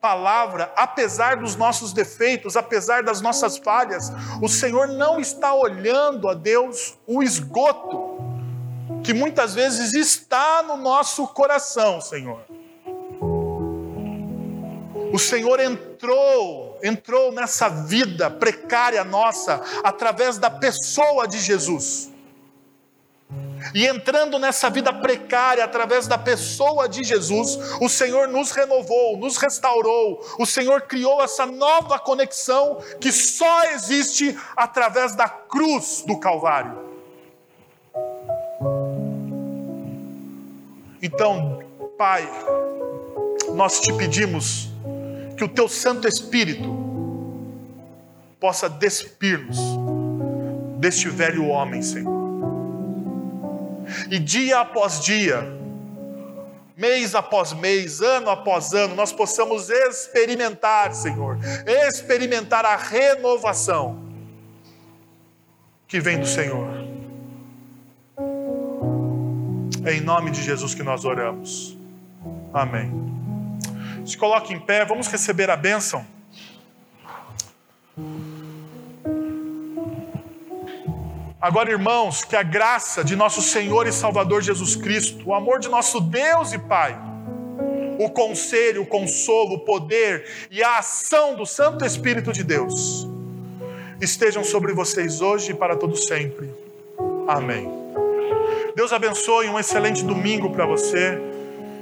[0.00, 4.10] palavra, apesar dos nossos defeitos, apesar das nossas falhas.
[4.40, 8.09] O Senhor não está olhando a Deus o esgoto
[9.02, 12.40] que muitas vezes está no nosso coração, Senhor.
[15.12, 22.10] O Senhor entrou, entrou nessa vida precária nossa através da pessoa de Jesus.
[23.74, 29.36] E entrando nessa vida precária através da pessoa de Jesus, o Senhor nos renovou, nos
[29.36, 36.89] restaurou, o Senhor criou essa nova conexão que só existe através da cruz do Calvário.
[41.02, 41.62] Então,
[41.96, 42.28] Pai,
[43.54, 44.68] nós te pedimos
[45.36, 46.78] que o teu Santo Espírito
[48.38, 49.58] possa despir-nos
[50.78, 52.20] deste velho homem, Senhor.
[54.10, 55.42] E dia após dia,
[56.76, 64.02] mês após mês, ano após ano, nós possamos experimentar, Senhor, experimentar a renovação
[65.86, 66.69] que vem do Senhor.
[69.84, 71.76] É em nome de Jesus que nós oramos.
[72.52, 72.90] Amém.
[74.04, 76.04] Se coloque em pé, vamos receber a bênção.
[81.40, 85.68] Agora, irmãos, que a graça de nosso Senhor e Salvador Jesus Cristo, o amor de
[85.68, 87.00] nosso Deus e Pai,
[87.98, 93.08] o conselho, o consolo, o poder e a ação do Santo Espírito de Deus
[94.00, 96.50] estejam sobre vocês hoje e para todo sempre.
[97.26, 97.79] Amém.
[98.74, 101.20] Deus abençoe um excelente domingo para você.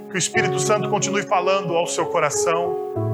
[0.09, 3.08] Que o Espírito Santo continue falando ao seu coração.